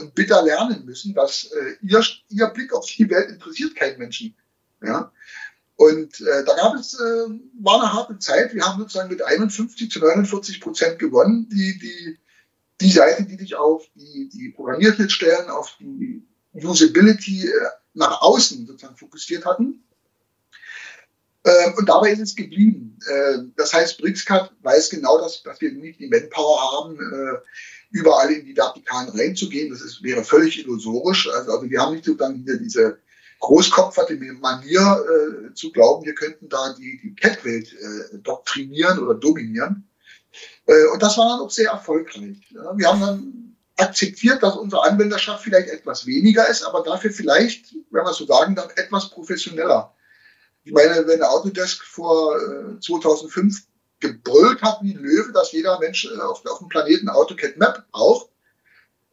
und 0.00 0.14
bitter 0.14 0.42
lernen 0.42 0.84
müssen, 0.84 1.14
dass 1.14 1.44
äh, 1.44 1.76
ihr, 1.82 2.02
ihr 2.28 2.46
Blick 2.48 2.72
auf 2.72 2.86
die 2.86 3.08
Welt 3.10 3.30
interessiert 3.30 3.74
keinen 3.74 3.98
Menschen. 3.98 4.34
Ja. 4.82 5.12
Und 5.76 6.20
äh, 6.20 6.44
da 6.44 6.56
gab 6.56 6.74
es, 6.74 6.94
äh, 6.94 7.28
war 7.60 7.80
eine 7.80 7.92
harte 7.92 8.18
Zeit. 8.18 8.52
Wir 8.52 8.64
haben 8.64 8.80
sozusagen 8.80 9.08
mit 9.08 9.22
51 9.22 9.90
zu 9.90 10.00
49 10.00 10.60
Prozent 10.60 10.98
gewonnen. 10.98 11.48
Die, 11.50 11.78
die, 11.78 12.18
die 12.80 12.90
Seite, 12.90 13.22
die 13.24 13.36
sich 13.36 13.54
auf 13.54 13.86
die, 13.94 14.28
die 14.28 14.50
Programmierschnittstellen, 14.50 15.48
auf 15.48 15.76
die 15.78 16.26
Usability 16.52 17.46
äh, 17.46 17.52
nach 17.94 18.20
außen 18.22 18.66
sozusagen 18.66 18.96
fokussiert 18.96 19.44
hatten. 19.44 19.84
Äh, 21.48 21.72
und 21.76 21.88
dabei 21.88 22.10
ist 22.10 22.20
es 22.20 22.36
geblieben. 22.36 22.98
Äh, 23.08 23.38
das 23.56 23.72
heißt, 23.72 23.98
BRICSCAT 23.98 24.52
weiß 24.62 24.90
genau, 24.90 25.18
dass, 25.18 25.42
dass 25.42 25.60
wir 25.60 25.72
nicht 25.72 25.98
die 25.98 26.08
Manpower 26.08 26.60
haben, 26.72 26.96
äh, 26.96 27.38
überall 27.90 28.30
in 28.30 28.44
die 28.44 28.56
Vertikalen 28.56 29.08
reinzugehen. 29.08 29.70
Das 29.70 29.80
ist, 29.80 30.02
wäre 30.02 30.22
völlig 30.22 30.58
illusorisch. 30.58 31.28
Also, 31.30 31.52
also 31.52 31.70
wir 31.70 31.80
haben 31.80 31.94
nicht 31.94 32.04
sozusagen 32.04 32.44
diese, 32.44 32.58
diese 32.58 32.98
großkopferte 33.40 34.16
Manier 34.16 35.04
äh, 35.50 35.54
zu 35.54 35.72
glauben, 35.72 36.04
wir 36.04 36.14
könnten 36.14 36.48
da 36.50 36.74
die, 36.74 37.00
die 37.02 37.14
Cat-Welt 37.14 37.72
äh, 37.72 38.18
doktrinieren 38.18 38.98
oder 38.98 39.14
dominieren. 39.14 39.84
Und 40.92 41.02
das 41.02 41.16
war 41.16 41.26
dann 41.26 41.40
auch 41.40 41.50
sehr 41.50 41.70
erfolgreich. 41.70 42.36
Wir 42.76 42.88
haben 42.88 43.00
dann 43.00 43.56
akzeptiert, 43.76 44.42
dass 44.42 44.54
unsere 44.56 44.84
Anwenderschaft 44.84 45.42
vielleicht 45.42 45.70
etwas 45.70 46.04
weniger 46.04 46.46
ist, 46.46 46.62
aber 46.62 46.82
dafür 46.82 47.10
vielleicht, 47.10 47.74
wenn 47.90 48.04
wir 48.04 48.12
so 48.12 48.26
sagen, 48.26 48.54
dann 48.54 48.68
etwas 48.76 49.08
professioneller. 49.08 49.94
Ich 50.64 50.72
meine, 50.72 51.06
wenn 51.06 51.22
Autodesk 51.22 51.84
vor 51.84 52.36
äh, 52.36 52.80
2005 52.80 53.62
gebrüllt 54.00 54.62
hat 54.62 54.80
wie 54.82 54.94
ein 54.94 55.02
Löwe, 55.02 55.32
dass 55.32 55.52
jeder 55.52 55.78
Mensch 55.78 56.04
äh, 56.06 56.20
auf, 56.20 56.44
auf 56.46 56.58
dem 56.58 56.68
Planeten 56.68 57.08
AutoCAD 57.08 57.56
Map 57.56 57.84
braucht, 57.90 58.30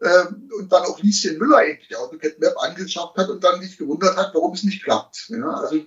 ähm, 0.01 0.49
und 0.58 0.71
dann 0.71 0.84
auch 0.84 0.99
Lieschen 1.01 1.38
Müller 1.38 1.58
eigentlich 1.58 1.88
die 1.88 1.95
AutoCAD 1.95 2.39
Map 2.39 2.55
angeschafft 2.58 3.17
hat 3.17 3.29
und 3.29 3.43
dann 3.43 3.62
sich 3.62 3.77
gewundert 3.77 4.17
hat, 4.17 4.34
warum 4.34 4.53
es 4.53 4.63
nicht 4.63 4.84
klappt. 4.84 5.29
Ja, 5.29 5.49
also 5.49 5.86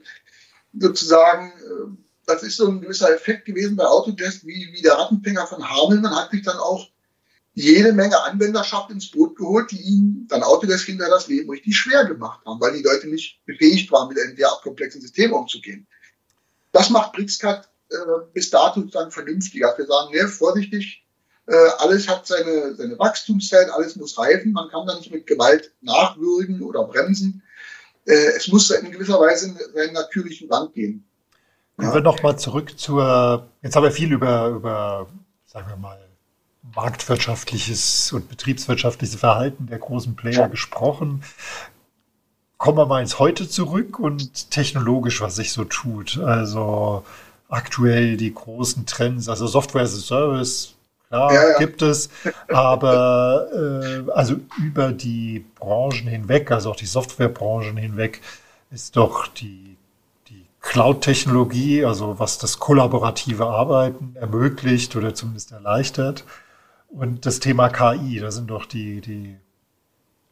sozusagen, 0.79 1.51
äh, 1.51 1.97
das 2.27 2.43
ist 2.43 2.57
so 2.57 2.69
ein 2.69 2.81
gewisser 2.81 3.15
Effekt 3.15 3.45
gewesen 3.45 3.77
bei 3.77 3.85
Autodesk, 3.85 4.45
wie, 4.45 4.71
wie 4.73 4.83
der 4.83 4.95
Rattenfänger 4.95 5.47
von 5.47 5.69
Hameln. 5.69 6.03
Man 6.03 6.17
hat 6.17 6.31
sich 6.31 6.43
dann 6.43 6.57
auch 6.57 6.89
jede 7.59 7.93
Menge 7.93 8.23
Anwenderschaft 8.23 8.91
ins 8.91 9.11
Boot 9.11 9.37
geholt, 9.37 9.71
die 9.71 9.81
ihnen 9.81 10.27
dann 10.29 10.43
Autodesk 10.43 10.87
hinter 10.87 11.09
das 11.11 11.27
Leben 11.27 11.51
richtig 11.51 11.77
schwer 11.77 12.05
gemacht 12.05 12.41
haben, 12.47 12.61
weil 12.61 12.73
die 12.73 12.83
Leute 12.83 13.09
nicht 13.09 13.45
befähigt 13.47 13.91
waren, 13.91 14.09
mit 14.09 14.19
einem 14.19 14.37
derart 14.37 14.63
komplexen 14.63 15.01
System 15.01 15.33
umzugehen. 15.33 15.87
Das 16.73 16.91
macht 16.91 17.13
BricsCAD 17.13 17.69
äh, 17.91 17.97
bis 18.33 18.51
dato 18.51 18.81
sozusagen 18.81 19.11
vernünftiger. 19.11 19.75
Wir 19.77 19.87
sagen, 19.87 20.15
ne, 20.15 20.29
vorsichtig, 20.29 21.05
äh, 21.47 21.55
alles 21.79 22.07
hat 22.09 22.27
seine, 22.27 22.75
seine 22.77 22.99
Wachstumszeit, 22.99 23.71
alles 23.71 23.97
muss 23.97 24.19
reifen. 24.19 24.53
Man 24.53 24.69
kann 24.69 24.87
da 24.87 24.95
nicht 24.97 25.11
mit 25.11 25.27
Gewalt 25.27 25.73
nachwürgen 25.81 26.63
oder 26.63 26.85
bremsen. 26.85 27.43
Äh, 28.07 28.37
es 28.37 28.49
muss 28.49 28.71
in 28.71 28.91
gewisser 28.91 29.19
Weise 29.19 29.55
seinen 29.75 29.95
natürlichen 29.95 30.49
Wand 30.51 30.75
gehen. 30.75 31.05
Kommen 31.77 31.89
ja. 31.89 31.95
wir 31.95 32.03
nochmal 32.03 32.39
zurück 32.39 32.79
zur, 32.79 33.49
jetzt 33.63 33.75
haben 33.75 33.85
wir 33.85 33.93
viel 33.93 34.13
über, 34.13 34.49
über, 34.49 35.09
sagen 35.47 35.69
wir 35.69 35.77
mal, 35.77 36.08
marktwirtschaftliches 36.75 38.13
und 38.13 38.29
betriebswirtschaftliches 38.29 39.17
Verhalten 39.17 39.67
der 39.67 39.79
großen 39.79 40.17
Player 40.17 40.49
gesprochen. 40.49 41.23
Kommen 42.57 42.79
wir 42.79 42.87
mal 42.87 43.01
ins 43.01 43.19
Heute 43.19 43.49
zurück 43.49 43.99
und 43.99 44.51
technologisch, 44.51 45.21
was 45.21 45.37
sich 45.37 45.53
so 45.53 45.65
tut. 45.65 46.19
Also 46.19 47.05
aktuell 47.49 48.17
die 48.17 48.35
großen 48.35 48.87
Trends, 48.87 49.29
also 49.29 49.47
Software 49.47 49.83
as 49.83 49.95
a 49.95 50.01
Service, 50.01 50.75
Klar, 51.09 51.33
ja, 51.33 51.51
ja. 51.53 51.59
gibt 51.59 51.81
es, 51.81 52.11
aber 52.49 53.49
äh, 53.53 54.11
also 54.11 54.37
über 54.59 54.93
die 54.93 55.45
Branchen 55.59 56.07
hinweg, 56.07 56.51
also 56.51 56.71
auch 56.71 56.77
die 56.77 56.87
Softwarebranchen 56.87 57.79
hinweg, 57.79 58.21
ist 58.71 58.97
doch 58.97 59.27
die, 59.27 59.77
die 60.29 60.45
Cloud-Technologie, 60.61 61.87
also 61.87 62.19
was 62.19 62.37
das 62.37 62.59
kollaborative 62.59 63.47
Arbeiten 63.47 64.17
ermöglicht 64.17 64.97
oder 64.97 65.15
zumindest 65.15 65.53
erleichtert. 65.53 66.25
Und 66.89 67.27
das 67.27 67.39
Thema 67.41 67.69
KI, 67.69 68.19
da 68.19 68.31
sind 68.31 68.49
doch 68.49 68.67
die, 68.67 69.01
die, 69.01 69.37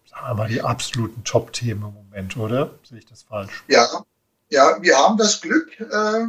sagen 0.09 0.27
wir 0.27 0.35
mal, 0.35 0.49
die 0.49 0.63
absoluten 0.63 1.23
Top-Themen 1.25 1.85
im 1.85 1.95
Moment, 1.95 2.37
oder? 2.37 2.79
Sehe 2.83 2.99
ich 2.99 3.07
das 3.07 3.23
falsch? 3.23 3.63
Ja, 3.69 3.87
ja, 4.49 4.79
wir 4.81 4.97
haben 4.97 5.17
das 5.17 5.41
Glück, 5.41 5.79
äh, 5.81 6.25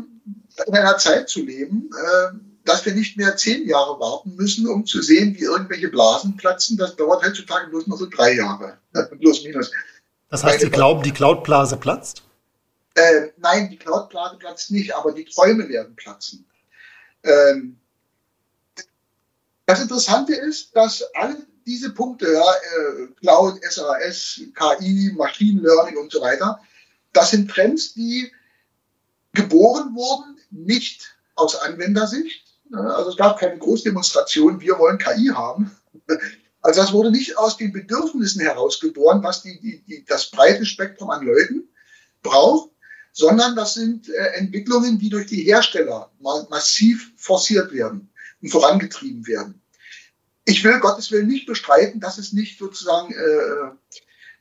in 0.65 0.73
einer 0.73 0.97
Zeit 0.97 1.29
zu 1.29 1.43
leben, 1.43 1.89
äh, 1.93 2.37
dass 2.65 2.85
wir 2.85 2.93
nicht 2.93 3.15
mehr 3.15 3.37
zehn 3.37 3.67
Jahre 3.67 3.99
warten 3.99 4.35
müssen, 4.35 4.67
um 4.67 4.85
zu 4.85 5.01
sehen, 5.01 5.35
wie 5.35 5.43
irgendwelche 5.43 5.87
Blasen 5.89 6.35
platzen. 6.35 6.77
Das 6.77 6.95
dauert 6.95 7.23
heutzutage 7.23 7.67
bloß 7.69 7.87
noch 7.87 7.97
so 7.97 8.07
drei 8.07 8.35
Jahre. 8.35 8.77
Plus 9.21 9.43
minus. 9.43 9.71
Das 10.29 10.43
heißt, 10.43 10.61
Sie 10.61 10.69
glauben, 10.69 11.03
die 11.03 11.11
Cloud-Blase 11.11 11.77
platzt? 11.77 12.23
Äh, 12.95 13.29
nein, 13.37 13.69
die 13.69 13.77
Cloud-Blase 13.77 14.37
platzt 14.37 14.71
nicht, 14.71 14.93
aber 14.95 15.13
die 15.13 15.23
Träume 15.23 15.69
werden 15.69 15.95
platzen. 15.95 16.45
Ähm, 17.23 17.77
das 19.67 19.81
Interessante 19.81 20.33
ist, 20.33 20.75
dass 20.75 21.03
alle 21.13 21.45
diese 21.65 21.91
Punkte, 21.91 22.31
ja, 22.31 22.53
äh, 22.53 23.07
Cloud, 23.19 23.59
SAS, 23.69 24.41
KI, 24.55 25.11
Machine 25.15 25.61
Learning 25.61 25.97
und 25.97 26.11
so 26.11 26.21
weiter, 26.21 26.59
das 27.11 27.31
sind 27.31 27.51
Trends, 27.51 27.93
die 27.93 28.31
geboren 29.33 29.93
wurden, 29.93 30.37
nicht 30.49 31.13
aus 31.35 31.55
Anwendersicht, 31.57 32.45
also 32.71 33.11
es 33.11 33.17
gab 33.17 33.39
keine 33.39 33.57
Großdemonstration, 33.57 34.61
wir 34.61 34.79
wollen 34.79 34.97
KI 34.97 35.31
haben. 35.33 35.71
Also 36.63 36.81
das 36.81 36.91
wurde 36.91 37.11
nicht 37.11 37.37
aus 37.37 37.55
den 37.55 37.71
Bedürfnissen 37.71 38.41
herausgeboren, 38.41 39.23
was 39.23 39.41
die, 39.41 39.57
die, 39.61 39.83
die, 39.83 40.03
das 40.05 40.31
breite 40.31 40.65
Spektrum 40.65 41.11
an 41.11 41.25
Leuten 41.25 41.69
braucht, 42.23 42.71
sondern 43.13 43.55
das 43.55 43.75
sind 43.75 44.09
äh, 44.09 44.33
Entwicklungen, 44.33 44.99
die 44.99 45.09
durch 45.09 45.27
die 45.27 45.43
Hersteller 45.43 46.11
ma 46.19 46.45
massiv 46.49 47.13
forciert 47.15 47.71
werden 47.71 48.09
und 48.41 48.49
vorangetrieben 48.49 49.25
werden. 49.27 49.61
Ich 50.45 50.63
will 50.63 50.79
Gottes 50.79 51.11
Willen 51.11 51.27
nicht 51.27 51.45
bestreiten, 51.45 51.99
dass 51.99 52.17
es 52.17 52.31
nicht 52.31 52.57
sozusagen 52.57 53.13
äh, 53.13 53.71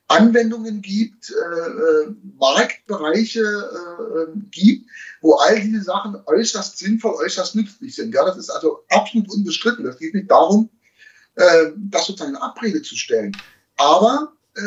Anwendungen 0.09 0.82
gibt, 0.82 1.30
äh, 1.30 1.35
äh, 1.35 2.14
Marktbereiche 2.38 3.40
äh, 3.40 4.38
gibt, 4.50 4.88
wo 5.20 5.35
all 5.35 5.61
diese 5.61 5.82
Sachen 5.82 6.16
äußerst 6.26 6.78
sinnvoll, 6.78 7.14
äußerst 7.14 7.56
nützlich 7.56 7.94
sind. 7.96 8.14
Ja, 8.14 8.24
das 8.24 8.37
ist 8.37 8.50
also 8.50 8.85
absolut 8.88 9.28
unbestritten. 9.30 9.85
Das 9.85 9.98
geht 9.98 10.14
nicht 10.14 10.30
darum, 10.30 10.70
äh, 11.35 11.72
das 11.76 12.06
sozusagen 12.06 12.37
in 12.37 12.40
Abrede 12.40 12.82
zu 12.82 12.94
stellen. 12.94 13.37
Aber 13.76 14.32
äh, 14.54 14.61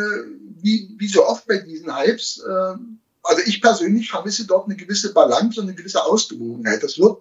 wie, 0.62 0.94
wie 0.98 1.08
so 1.08 1.26
oft 1.26 1.48
bei 1.48 1.58
diesen 1.60 1.96
Hypes, 1.96 2.44
äh, 2.46 2.76
also 3.24 3.42
ich 3.46 3.62
persönlich 3.62 4.10
vermisse 4.10 4.46
dort 4.46 4.66
eine 4.66 4.76
gewisse 4.76 5.14
Balance 5.14 5.60
und 5.62 5.68
eine 5.68 5.76
gewisse 5.76 6.04
Ausgewogenheit. 6.04 6.84
Das 6.84 7.00
wird 7.00 7.18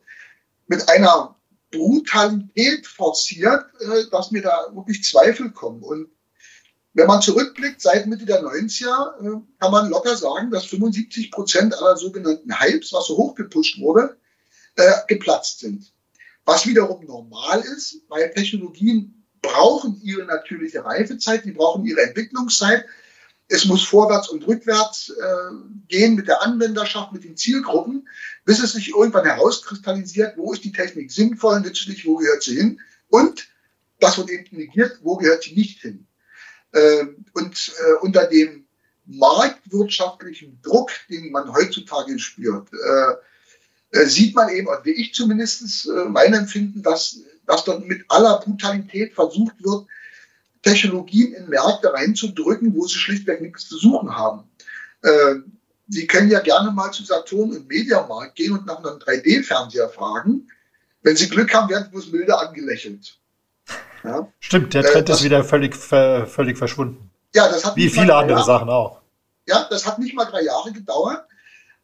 mit 0.67 0.89
einer 0.89 1.37
Brutalität 1.71 2.87
forciert, 2.87 3.67
äh, 3.81 4.11
dass 4.11 4.31
mir 4.31 4.43
da 4.43 4.69
wirklich 4.73 5.05
Zweifel 5.05 5.51
kommen. 5.51 5.83
Und 5.83 6.09
wenn 6.95 7.07
man 7.07 7.23
zurückblickt, 7.23 7.81
seit 7.81 8.07
Mitte 8.07 8.27
der 8.27 8.43
90er 8.43 9.21
äh, 9.21 9.41
kann 9.61 9.73
man 9.73 9.89
locker 9.91 10.17
sagen, 10.17 10.51
dass 10.51 10.67
75 10.67 11.31
Prozent 11.31 11.77
aller 11.77 11.97
sogenannten 11.97 12.59
Hypes, 12.59 12.93
was 12.93 13.07
so 13.07 13.17
hochgepusht 13.17 13.81
wurde, 13.81 14.17
äh, 14.77 14.93
geplatzt 15.07 15.61
sind. 15.61 15.93
Was 16.45 16.67
wiederum 16.67 17.05
normal 17.05 17.61
ist, 17.61 18.03
weil 18.09 18.31
Technologien 18.33 19.25
brauchen 19.43 20.01
ihre 20.03 20.25
natürliche 20.25 20.85
Reifezeit, 20.85 21.45
die 21.45 21.53
brauchen 21.53 21.85
ihre 21.85 22.03
Entwicklungszeit. 22.03 22.85
Es 23.49 23.65
muss 23.65 23.83
vorwärts 23.83 24.29
und 24.29 24.47
rückwärts 24.47 25.09
äh, 25.09 25.55
gehen 25.89 26.15
mit 26.15 26.29
der 26.29 26.43
Anwenderschaft, 26.43 27.13
mit 27.13 27.25
den 27.25 27.37
Zielgruppen, 27.37 28.07
bis 28.45 28.63
es 28.63 28.73
sich 28.73 28.91
irgendwann 28.91 29.25
herauskristallisiert, 29.25 30.37
wo 30.37 30.53
ist 30.53 30.65
die 30.65 30.73
Technik 30.73 31.11
sinnvoll, 31.11 31.61
nützlich, 31.61 32.07
wo 32.07 32.17
gehört 32.17 32.43
sie 32.43 32.57
hin 32.57 32.81
Und 33.09 33.49
das 34.01 34.19
wird 34.19 34.31
eben 34.31 34.57
negiert, 34.57 34.99
wo 35.03 35.17
gehört 35.17 35.45
sie 35.45 35.55
nicht 35.55 35.81
hin. 35.81 36.07
Ähm, 36.75 37.25
und 37.33 37.73
äh, 37.79 37.95
unter 38.03 38.27
dem 38.27 38.67
marktwirtschaftlichen 39.07 40.61
Druck, 40.63 40.91
den 41.09 41.31
man 41.31 41.51
heutzutage 41.51 42.19
spürt, 42.19 42.69
äh, 42.73 43.99
äh, 43.99 44.07
sieht 44.07 44.35
man 44.35 44.51
eben, 44.51 44.69
wie 44.85 44.91
ich 44.91 45.15
zumindest 45.15 45.89
mein 46.09 46.35
Empfinden, 46.35 46.83
dass, 46.83 47.21
dass 47.47 47.65
dort 47.65 47.87
mit 47.87 48.05
aller 48.09 48.39
Brutalität 48.41 49.15
versucht 49.15 49.55
wird, 49.65 49.87
Technologien 50.63 51.33
in 51.35 51.49
Märkte 51.49 51.93
reinzudrücken, 51.93 52.75
wo 52.75 52.87
sie 52.87 52.99
schlichtweg 52.99 53.41
nichts 53.41 53.69
zu 53.69 53.79
suchen 53.79 54.17
haben. 54.17 54.45
Sie 55.89 56.07
können 56.07 56.31
ja 56.31 56.41
gerne 56.41 56.71
mal 56.71 56.91
zu 56.91 57.05
Saturn 57.05 57.53
und 57.53 57.69
Mediamarkt 57.69 58.35
gehen 58.35 58.53
und 58.53 58.67
nach 58.67 58.79
einem 58.79 58.99
3D-Fernseher 58.99 59.89
fragen. 59.89 60.49
Wenn 61.03 61.17
Sie 61.17 61.29
Glück 61.29 61.55
haben, 61.55 61.71
werden 61.71 61.85
Sie 61.85 61.91
bloß 61.91 62.13
milde 62.13 62.39
angelächelt. 62.39 63.19
Ja? 64.05 64.31
Stimmt, 64.41 64.75
der 64.75 64.83
Trend 64.83 64.97
äh, 64.97 65.05
das, 65.05 65.19
ist 65.19 65.25
wieder 65.25 65.45
völlig, 65.45 65.75
völlig 65.75 66.59
verschwunden. 66.59 67.11
Ja, 67.35 67.49
das 67.49 67.65
hat 67.65 67.77
Wie 67.77 67.89
viele 67.89 68.15
andere 68.15 68.39
Jahre, 68.39 68.47
Sachen 68.47 68.69
auch. 68.69 69.01
Ja, 69.47 69.67
das 69.71 69.87
hat 69.87 69.99
nicht 69.99 70.15
mal 70.15 70.27
drei 70.27 70.43
Jahre 70.43 70.73
gedauert. 70.73 71.27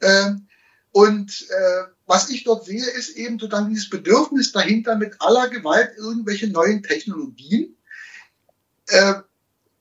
Ähm, 0.02 0.48
und 0.92 1.46
äh, 1.50 1.84
was 2.06 2.30
ich 2.30 2.44
dort 2.44 2.64
sehe, 2.64 2.84
ist 2.84 3.16
eben 3.16 3.38
sozusagen 3.38 3.68
dieses 3.68 3.90
Bedürfnis 3.90 4.52
dahinter, 4.52 4.96
mit 4.96 5.14
aller 5.20 5.48
Gewalt 5.48 5.90
irgendwelche 5.96 6.48
neuen 6.48 6.82
Technologien 6.82 7.76
äh, 8.88 9.14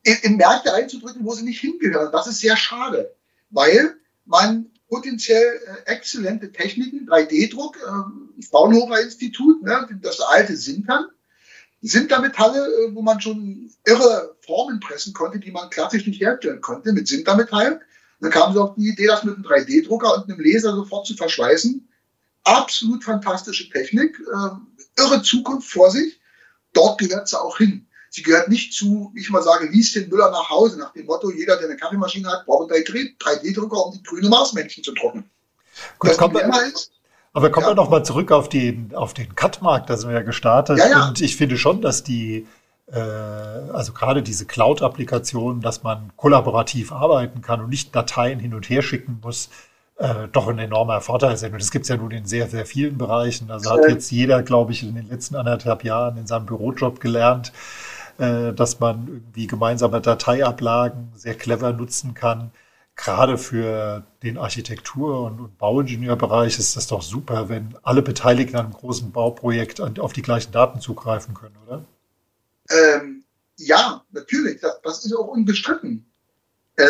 in, 0.04 0.18
in 0.24 0.38
Märkte 0.38 0.74
einzudrücken, 0.74 1.26
wo 1.26 1.34
sie 1.34 1.44
nicht 1.44 1.60
hingehören. 1.60 2.12
Das 2.12 2.28
ist 2.28 2.40
sehr 2.40 2.58
schade, 2.58 3.16
weil 3.50 3.96
man 4.26 4.70
potenziell 4.90 5.60
äh, 5.66 5.92
exzellente 5.92 6.52
Techniken, 6.52 7.08
3D-Druck, 7.10 7.78
äh, 7.78 8.44
Fraunhofer 8.44 9.02
Institut, 9.02 9.64
ne, 9.64 9.88
das 10.02 10.20
alte 10.20 10.56
Sintern, 10.56 11.08
Sintermetalle, 11.82 12.60
äh, 12.60 12.96
wo 12.96 13.02
man 13.02 13.20
schon 13.20 13.72
irre 13.86 14.36
Formen 14.42 14.80
pressen 14.80 15.14
konnte, 15.14 15.40
die 15.40 15.52
man 15.52 15.70
klassisch 15.70 16.06
nicht 16.06 16.22
herstellen 16.22 16.62
konnte 16.62 16.94
mit 16.94 17.08
Sintermetall. 17.08 17.82
Dann 18.20 18.32
kamen 18.32 18.54
sie 18.54 18.62
auf 18.62 18.76
die 18.76 18.90
Idee, 18.90 19.08
das 19.08 19.24
mit 19.24 19.36
einem 19.36 19.46
3D-Drucker 19.46 20.16
und 20.16 20.30
einem 20.30 20.40
Laser 20.40 20.76
sofort 20.76 21.08
zu 21.08 21.16
verschweißen. 21.16 21.88
Absolut 22.44 23.04
fantastische 23.04 23.70
Technik, 23.70 24.20
äh, 24.20 25.02
irre 25.02 25.24
Zukunft 25.24 25.70
vor 25.70 25.90
sich. 25.92 26.22
Dort 26.74 27.00
gehört 27.00 27.28
sie 27.28 27.40
auch 27.40 27.58
hin. 27.58 27.88
Sie 28.16 28.22
gehört 28.22 28.48
nicht 28.48 28.74
zu, 28.74 29.10
wie 29.16 29.22
ich 29.22 29.32
mal 29.32 29.42
sage, 29.42 29.66
Lieschen 29.66 30.08
Müller 30.08 30.30
nach 30.30 30.48
Hause, 30.48 30.78
nach 30.78 30.94
dem 30.94 31.08
Motto, 31.08 31.32
jeder, 31.32 31.58
der 31.58 31.68
eine 31.68 31.78
Kaffeemaschine 31.78 32.30
hat, 32.30 32.46
braucht 32.46 32.72
einen 32.72 32.84
3D-Drucker, 32.84 33.88
um 33.88 33.92
die 33.92 34.04
grüne 34.04 34.30
Marsmännchen 34.30 34.84
zu 34.84 34.94
trocknen. 34.94 35.28
Gut, 35.98 36.16
kommt, 36.20 36.36
ist, 36.36 36.92
aber 37.34 37.50
kommen 37.50 37.66
ja. 37.66 37.72
wir 37.72 37.76
noch 37.76 37.90
mal 37.90 38.06
zurück 38.06 38.32
auf 38.32 38.50
den, 38.50 38.94
auf 38.94 39.16
den 39.16 39.34
Cut-Markt, 39.34 39.90
da 39.90 39.98
sind 39.98 40.10
wir 40.10 40.18
ja 40.18 40.22
gestartet. 40.22 40.78
Ja, 40.78 40.90
ja. 40.90 41.08
Und 41.08 41.22
ich 41.22 41.36
finde 41.36 41.58
schon, 41.58 41.82
dass 41.82 42.04
die, 42.04 42.46
äh, 42.86 43.00
also 43.00 43.94
gerade 43.94 44.22
diese 44.22 44.46
Cloud-Applikationen, 44.46 45.64
dass 45.64 45.82
man 45.82 46.12
kollaborativ 46.16 46.92
arbeiten 46.92 47.42
kann 47.42 47.62
und 47.62 47.70
nicht 47.72 47.96
Dateien 47.96 48.38
hin 48.38 48.54
und 48.54 48.70
her 48.70 48.84
schicken 48.84 49.22
muss, 49.24 49.50
äh, 49.96 50.28
doch 50.32 50.48
ein 50.50 50.60
enormer 50.60 51.02
Vorteil 51.02 51.36
sind. 51.38 51.54
Und 51.54 51.64
das 51.64 51.72
gibt 51.72 51.86
es 51.86 51.90
ja 51.90 51.98
nun 51.98 52.12
in 52.12 52.28
sehr, 52.28 52.48
sehr 52.48 52.68
vielen 52.68 53.00
Bereichen. 53.00 53.50
Also 53.50 53.72
hat 53.72 53.90
jetzt 53.90 54.12
jeder, 54.12 54.44
glaube 54.44 54.72
ich, 54.72 54.84
in 54.84 54.94
den 54.94 55.10
letzten 55.10 55.36
anderthalb 55.36 55.84
Jahren 55.84 56.18
in 56.18 56.28
seinem 56.28 56.46
Bürojob 56.46 57.00
gelernt, 57.00 57.52
äh, 58.18 58.54
dass 58.54 58.80
man 58.80 59.08
irgendwie 59.08 59.48
gemeinsame 59.48 60.02
Dateiablagen 60.02 61.12
sehr 61.16 61.36
clever 61.36 61.74
nutzen 61.74 62.14
kann. 62.14 62.52
Gerade 62.96 63.40
für 63.40 64.06
den 64.22 64.38
Architektur- 64.38 65.26
und 65.26 65.58
Bauingenieurbereich 65.58 66.60
ist 66.60 66.76
das 66.76 66.88
doch 66.88 67.02
super, 67.02 67.50
wenn 67.50 67.76
alle 67.82 68.04
Beteiligten 68.04 68.56
an 68.56 68.66
einem 68.66 68.74
großen 68.74 69.12
Bauprojekt 69.12 69.82
auf 69.82 70.14
die 70.14 70.22
gleichen 70.22 70.52
Daten 70.52 70.80
zugreifen 70.80 71.34
können, 71.34 71.56
oder? 71.66 71.86
Ähm, 72.70 73.24
ja, 73.58 74.04
natürlich. 74.12 74.62
Das, 74.62 74.80
das, 74.84 75.06
ist 75.06 75.14
auch 75.16 75.28
unbestritten. 75.28 76.06
Äh, 76.76 76.86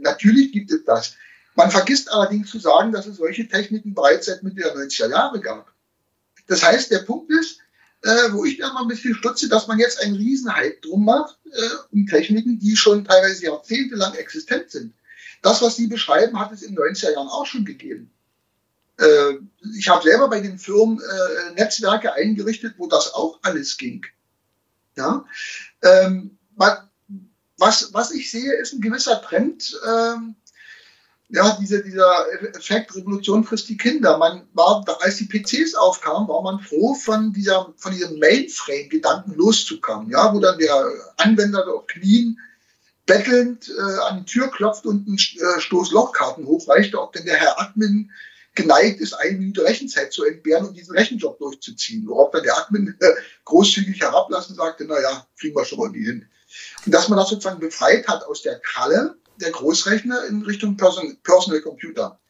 natürlich 0.00 0.52
gibt 0.52 0.70
es 0.70 0.84
das. 0.84 1.14
Man 1.56 1.72
vergisst 1.72 2.12
allerdings 2.12 2.50
zu 2.50 2.60
sagen, 2.60 2.92
dass 2.92 3.06
es 3.06 3.16
solche 3.16 3.48
Techniken 3.48 3.94
bereits 3.94 4.26
seit 4.26 4.44
Mitte 4.44 4.62
der 4.62 4.76
90er 4.76 5.10
Jahre 5.10 5.40
gab. 5.40 5.72
Das 6.46 6.62
heißt, 6.62 6.90
der 6.92 7.00
Punkt 7.00 7.30
ist, 7.32 7.58
äh, 8.02 8.32
wo 8.32 8.44
ich 8.44 8.58
dann 8.58 8.74
mal 8.74 8.82
ein 8.82 8.88
bisschen 8.88 9.14
stutze, 9.14 9.48
dass 9.48 9.66
man 9.66 9.78
jetzt 9.78 10.02
einen 10.02 10.16
Riesenhype 10.16 10.80
drum 10.82 11.04
macht, 11.04 11.38
äh, 11.44 11.68
um 11.92 12.06
Techniken, 12.06 12.58
die 12.58 12.76
schon 12.76 13.04
teilweise 13.04 13.44
jahrzehntelang 13.44 14.14
existent 14.14 14.70
sind. 14.70 14.94
Das, 15.42 15.62
was 15.62 15.76
Sie 15.76 15.86
beschreiben, 15.86 16.38
hat 16.38 16.52
es 16.52 16.62
in 16.62 16.74
den 16.74 16.84
90er 16.84 17.12
Jahren 17.12 17.28
auch 17.28 17.46
schon 17.46 17.64
gegeben. 17.64 18.10
Äh, 18.98 19.34
ich 19.76 19.88
habe 19.88 20.02
selber 20.02 20.28
bei 20.28 20.40
den 20.40 20.58
Firmen 20.58 21.00
äh, 21.00 21.52
Netzwerke 21.54 22.12
eingerichtet, 22.12 22.74
wo 22.78 22.86
das 22.86 23.14
auch 23.14 23.38
alles 23.42 23.76
ging. 23.76 24.04
Ja? 24.96 25.24
Ähm, 25.82 26.36
was, 27.58 27.92
was 27.92 28.10
ich 28.12 28.30
sehe, 28.30 28.52
ist 28.54 28.72
ein 28.72 28.80
gewisser 28.80 29.20
Trend, 29.22 29.78
ähm, 29.86 30.36
ja, 31.30 31.56
diese, 31.60 31.82
dieser 31.82 32.26
Effekt 32.54 32.94
Revolution 32.96 33.44
frisst 33.44 33.68
die 33.68 33.76
Kinder. 33.76 34.16
Man 34.16 34.48
war, 34.54 34.84
als 35.00 35.16
die 35.16 35.26
PCs 35.26 35.74
aufkamen, 35.74 36.26
war 36.26 36.42
man 36.42 36.58
froh, 36.58 36.94
von 36.94 37.32
dieser, 37.32 37.72
von 37.76 37.92
diesem 37.92 38.18
Mainframe-Gedanken 38.18 39.34
loszukommen, 39.34 40.10
ja, 40.10 40.32
wo 40.34 40.40
dann 40.40 40.58
der 40.58 40.90
Anwender 41.18 41.66
auf 41.68 41.86
Knien 41.86 42.38
bettelnd 43.04 43.68
äh, 43.68 43.98
an 44.08 44.18
die 44.18 44.32
Tür 44.32 44.48
klopft 44.50 44.86
und 44.86 45.06
einen 45.06 45.16
äh, 45.16 45.60
Stoß 45.60 45.92
Lochkarten 45.92 46.46
hochreichte, 46.46 47.00
ob 47.00 47.12
denn 47.12 47.24
der 47.24 47.36
Herr 47.36 47.60
Admin 47.60 48.10
geneigt 48.54 49.00
ist, 49.00 49.12
eine 49.12 49.38
Minute 49.38 49.64
Rechenzeit 49.64 50.12
zu 50.12 50.24
entbehren 50.24 50.66
und 50.66 50.76
diesen 50.76 50.96
Rechenjob 50.96 51.38
durchzuziehen. 51.38 52.06
Worauf 52.06 52.30
dann 52.32 52.42
der 52.42 52.56
Admin 52.56 52.94
äh, 53.00 53.10
großzügig 53.44 54.00
herablassen 54.00 54.56
sagte, 54.56 54.84
na 54.86 55.00
ja, 55.00 55.26
kriegen 55.38 55.56
wir 55.56 55.64
schon 55.64 55.78
mal 55.78 55.92
die 55.92 56.04
hin. 56.04 56.26
Und 56.84 56.92
dass 56.92 57.08
man 57.08 57.18
das 57.18 57.28
sozusagen 57.28 57.60
befreit 57.60 58.08
hat 58.08 58.24
aus 58.24 58.42
der 58.42 58.58
Kralle, 58.60 59.16
der 59.40 59.50
Großrechner 59.50 60.24
in 60.26 60.42
Richtung 60.42 60.76
Person 60.76 61.16
Personal 61.22 61.60
Computer. 61.60 62.20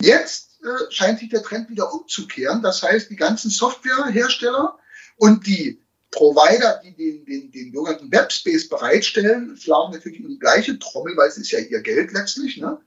Jetzt 0.00 0.60
äh, 0.62 0.90
scheint 0.90 1.18
sich 1.18 1.28
der 1.28 1.42
Trend 1.42 1.70
wieder 1.70 1.92
umzukehren. 1.92 2.62
Das 2.62 2.82
heißt, 2.82 3.10
die 3.10 3.16
ganzen 3.16 3.50
Softwarehersteller 3.50 4.78
und 5.16 5.46
die 5.46 5.82
Provider, 6.10 6.80
die 6.84 6.94
den, 6.94 7.24
den, 7.24 7.50
den 7.50 7.72
sogenannten 7.72 8.10
Webspace 8.10 8.68
bereitstellen, 8.68 9.56
schlagen 9.56 9.92
natürlich 9.92 10.20
in 10.20 10.28
die 10.28 10.38
gleiche 10.38 10.78
Trommel, 10.78 11.16
weil 11.16 11.28
es 11.28 11.36
ist 11.36 11.50
ja 11.50 11.58
ihr 11.58 11.80
Geld 11.80 12.12
letztlich, 12.12 12.56
ne? 12.56 12.80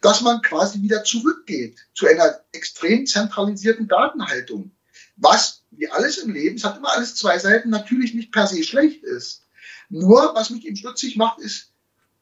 dass 0.00 0.20
man 0.20 0.40
quasi 0.42 0.80
wieder 0.80 1.04
zurückgeht 1.04 1.76
zu 1.94 2.06
einer 2.06 2.40
extrem 2.52 3.06
zentralisierten 3.06 3.88
Datenhaltung. 3.88 4.70
Was, 5.16 5.62
wie 5.70 5.88
alles 5.88 6.18
im 6.18 6.32
Leben, 6.32 6.56
es 6.56 6.64
hat 6.64 6.78
immer 6.78 6.92
alles 6.92 7.14
zwei 7.14 7.38
Seiten, 7.38 7.70
natürlich 7.70 8.14
nicht 8.14 8.32
per 8.32 8.46
se 8.46 8.64
schlecht 8.64 9.04
ist. 9.04 9.42
Nur, 9.90 10.34
was 10.34 10.50
mich 10.50 10.66
eben 10.66 10.76
stutzig 10.76 11.16
macht, 11.16 11.40
ist, 11.40 11.71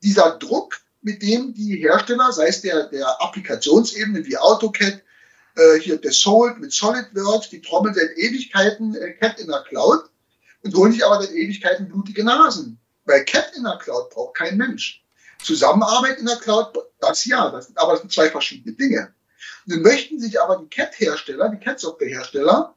dieser 0.03 0.39
Druck, 0.39 0.81
mit 1.03 1.23
dem 1.23 1.55
die 1.55 1.77
Hersteller, 1.77 2.33
sei 2.33 2.49
es 2.49 2.61
der, 2.61 2.89
der 2.89 3.21
Applikationsebene 3.23 4.25
wie 4.27 4.37
AutoCAD, 4.37 5.03
äh, 5.57 5.79
hier 5.81 5.99
der 5.99 6.13
Sold 6.13 6.59
mit 6.59 6.73
SolidWorks, 6.73 7.51
die 7.51 7.61
trommeln 7.61 7.95
seit 7.95 8.17
Ewigkeiten 8.17 8.95
äh, 8.95 9.13
CAD 9.15 9.41
in 9.41 9.49
der 9.49 9.63
Cloud 9.63 10.05
und 10.63 10.75
holen 10.75 10.93
sich 10.93 11.05
aber 11.05 11.23
seit 11.23 11.33
Ewigkeiten 11.33 11.89
blutige 11.89 12.25
Nasen. 12.25 12.79
Weil 13.05 13.25
CAD 13.25 13.53
in 13.57 13.65
der 13.65 13.79
Cloud 13.79 14.11
braucht 14.11 14.37
kein 14.37 14.57
Mensch. 14.57 15.03
Zusammenarbeit 15.43 16.19
in 16.19 16.27
der 16.27 16.37
Cloud, 16.37 16.77
das 17.01 17.25
ja, 17.25 17.51
das, 17.51 17.75
aber 17.77 17.93
das 17.93 18.03
sind 18.03 18.13
zwei 18.13 18.31
verschiedene 18.31 18.75
Dinge. 18.75 19.13
Nun 19.65 19.83
möchten 19.83 20.21
sich 20.21 20.41
aber 20.41 20.57
die 20.57 20.69
CAD-Hersteller, 20.69 21.49
die 21.49 21.65
CAD-Software-Hersteller, 21.65 22.75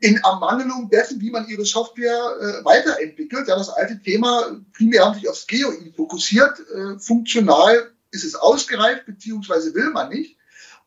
in 0.00 0.16
Ermangelung 0.16 0.88
dessen, 0.88 1.20
wie 1.20 1.30
man 1.30 1.46
ihre 1.46 1.66
Software 1.66 2.36
äh, 2.40 2.64
weiterentwickelt. 2.64 3.48
Ja, 3.48 3.56
das 3.56 3.68
alte 3.68 4.00
Thema 4.00 4.58
primär 4.72 5.04
haben 5.04 5.14
sich 5.14 5.28
aufs 5.28 5.46
GUI 5.46 5.92
fokussiert. 5.94 6.58
Äh, 6.74 6.98
funktional 6.98 7.92
ist 8.12 8.24
es 8.24 8.34
ausgereift, 8.34 9.04
beziehungsweise 9.04 9.74
will 9.74 9.90
man 9.90 10.08
nicht. 10.08 10.38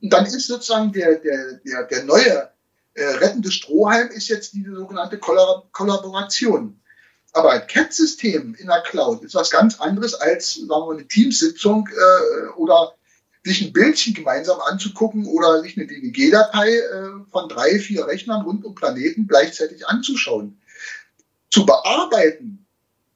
Und 0.02 0.12
dann 0.12 0.26
ist 0.26 0.48
sozusagen 0.48 0.92
der, 0.92 1.20
der, 1.20 1.60
der, 1.66 1.84
der 1.84 2.04
neue 2.06 2.50
äh, 2.96 3.04
rettende 3.04 3.52
Strohhalm 3.52 4.10
ist 4.10 4.30
jetzt 4.30 4.54
diese 4.54 4.76
sogenannte 4.76 5.20
Kollab 5.20 5.72
Kollaboration. 5.72 6.80
Aber 7.34 7.52
ein 7.52 7.68
CAT-System 7.68 8.56
in 8.56 8.68
der 8.68 8.82
Cloud 8.82 9.24
ist 9.24 9.36
was 9.36 9.52
ganz 9.52 9.80
anderes 9.82 10.14
als, 10.14 10.54
sagen 10.56 10.70
wir 10.70 10.86
mal, 10.86 10.96
eine 10.96 11.08
Teamsitzung 11.08 11.88
äh, 11.90 12.48
oder 12.56 12.96
sich 13.46 13.62
ein 13.62 13.74
Bildchen 13.74 14.16
gemeinsam 14.16 14.60
anzugucken 14.60 15.28
oder 15.28 15.62
sich 15.62 15.78
eine 15.78 15.86
DWG-Datei 15.86 16.78
äh, 16.78 17.10
von 17.32 17.48
drei, 17.48 17.78
vier 17.78 18.08
Rechnern 18.08 18.42
rund 18.42 18.66
um 18.66 18.74
Planeten 18.74 19.28
gleichzeitig 19.28 19.88
anzuschauen. 19.88 20.60
Zu 21.52 21.64
bearbeiten 21.64 22.66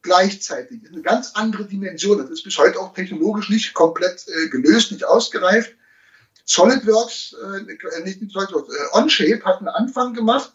gleichzeitig 0.04 0.84
ist 0.84 0.94
eine 0.94 1.02
ganz 1.02 1.32
andere 1.34 1.66
Dimension. 1.66 2.20
Das 2.20 2.30
ist 2.30 2.44
bis 2.44 2.58
heute 2.60 2.80
auch 2.80 2.94
technologisch 2.94 3.50
nicht 3.50 3.74
komplett 3.74 4.28
äh, 4.28 4.50
gelöst, 4.50 4.92
nicht 4.92 5.04
ausgereift. 5.04 5.74
SolidWorks, 6.46 7.34
äh, 7.34 8.04
nicht 8.04 8.22
mit 8.22 8.32
SolidWorks, 8.32 8.72
äh, 8.72 8.98
OnShape 8.98 9.44
hat 9.44 9.58
einen 9.58 9.70
Anfang 9.70 10.14
gemacht 10.14 10.54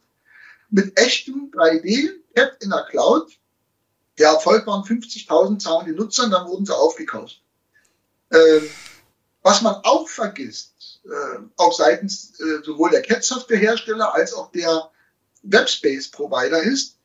mit 0.71 0.97
echtem 0.99 1.51
3D-App 1.51 2.59
in 2.61 2.71
der 2.71 2.87
Cloud. 2.91 3.33
Der 4.19 4.29
Erfolg 4.29 4.69
waren 4.69 4.85
50.000 4.85 5.59
zahlende 5.59 5.95
Nutzer, 5.95 6.31
dann 6.31 6.47
wurden 6.47 6.65
sie 6.65 6.77
aufgekauft. 6.77 7.43
Ähm, 8.33 8.69
was 9.44 9.61
man 9.61 9.74
auch 9.85 10.09
vergisst, 10.09 11.00
äh, 11.04 11.38
auch 11.57 11.76
seitens 11.76 12.33
äh, 12.40 12.64
sowohl 12.64 12.90
der 12.90 13.02
CAT-Software-Hersteller 13.02 14.14
als 14.14 14.33
auch 14.33 14.50
der 14.52 14.90
Webspace-Provider 15.42 16.62
ist, 16.62 16.96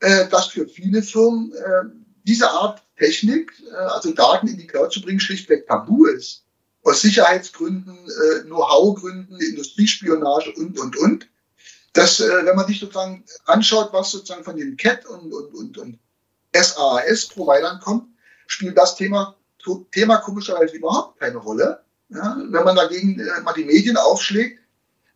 äh, 0.00 0.28
dass 0.28 0.48
für 0.48 0.68
viele 0.68 1.02
Firmen 1.02 1.52
äh, 1.52 1.88
diese 2.24 2.50
Art 2.50 2.82
Technik, 2.98 3.52
äh, 3.72 3.74
also 3.74 4.12
Daten 4.12 4.46
in 4.46 4.58
die 4.58 4.66
Cloud 4.66 4.92
zu 4.92 5.00
bringen, 5.00 5.20
schlichtweg 5.20 5.66
tabu 5.66 6.04
ist. 6.04 6.44
Aus 6.84 7.00
Sicherheitsgründen, 7.00 7.96
äh, 7.96 8.42
Know-how-Gründen, 8.42 9.40
Industriespionage 9.40 10.52
und, 10.52 10.78
und, 10.78 10.96
und. 10.98 11.28
Dass, 11.94 12.20
wenn 12.20 12.54
man 12.54 12.66
sich 12.66 12.78
sozusagen 12.78 13.24
anschaut, 13.46 13.88
was 13.94 14.10
sozusagen 14.10 14.44
von 14.44 14.58
den 14.58 14.76
CAT 14.76 15.06
und, 15.06 15.32
und, 15.32 15.54
und, 15.54 15.78
und 15.78 15.98
SaaS-Providern 16.54 17.80
kommt, 17.80 18.06
spielt 18.46 18.76
das 18.76 18.96
Thema, 18.96 19.34
Thema 19.92 20.18
komischerweise 20.18 20.76
überhaupt 20.76 21.18
keine 21.18 21.38
Rolle. 21.38 21.85
Ja, 22.08 22.36
wenn 22.38 22.64
man 22.64 22.76
dagegen 22.76 23.18
äh, 23.18 23.40
mal 23.42 23.52
die 23.52 23.64
Medien 23.64 23.96
aufschlägt, 23.96 24.60